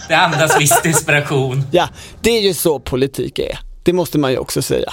Det 0.09 0.15
andas 0.15 0.61
viss 0.61 0.81
desperation. 0.83 1.63
Ja, 1.73 1.89
det 2.21 2.31
är 2.31 2.41
ju 2.41 2.55
så 2.55 2.81
politik 2.81 3.39
är. 3.39 3.59
Det 3.83 3.93
måste 3.93 4.19
man 4.19 4.31
ju 4.31 4.39
också 4.39 4.63
säga. 4.63 4.93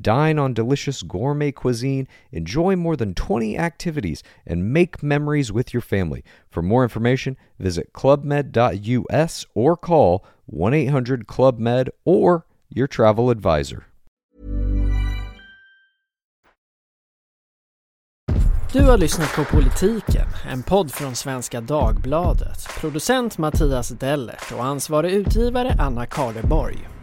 Dine 0.00 0.38
on 0.38 0.54
delicious 0.54 1.02
gourmet 1.02 1.52
cuisine, 1.52 2.06
enjoy 2.30 2.76
more 2.76 2.96
than 2.96 3.14
20 3.14 3.58
activities, 3.58 4.22
and 4.46 4.72
make 4.72 5.02
memories 5.02 5.52
with 5.52 5.74
your 5.74 5.80
family. 5.80 6.22
For 6.50 6.62
more 6.62 6.82
information, 6.82 7.36
visit 7.58 7.92
clubmed.us 7.92 9.46
or 9.54 9.76
call 9.76 10.24
1 10.46 10.74
800 10.74 11.26
Club 11.26 11.58
Med 11.58 11.90
or 12.04 12.46
your 12.68 12.86
travel 12.86 13.30
advisor. 13.30 13.84
Du 18.72 18.82
har 18.82 18.98
lyssnat 18.98 19.36
på 19.36 19.44
Politiken, 19.44 20.26
en 20.50 20.62
podd 20.62 20.90
från 20.90 21.14
Svenska 21.14 21.60
Dagbladet. 21.60 22.68
Producent 22.80 23.38
Mattias 23.38 23.88
Dellert 23.88 24.52
och 24.52 24.64
ansvarig 24.64 25.12
utgivare 25.12 25.76
Anna 25.78 26.06
Karleborg. 26.06 26.97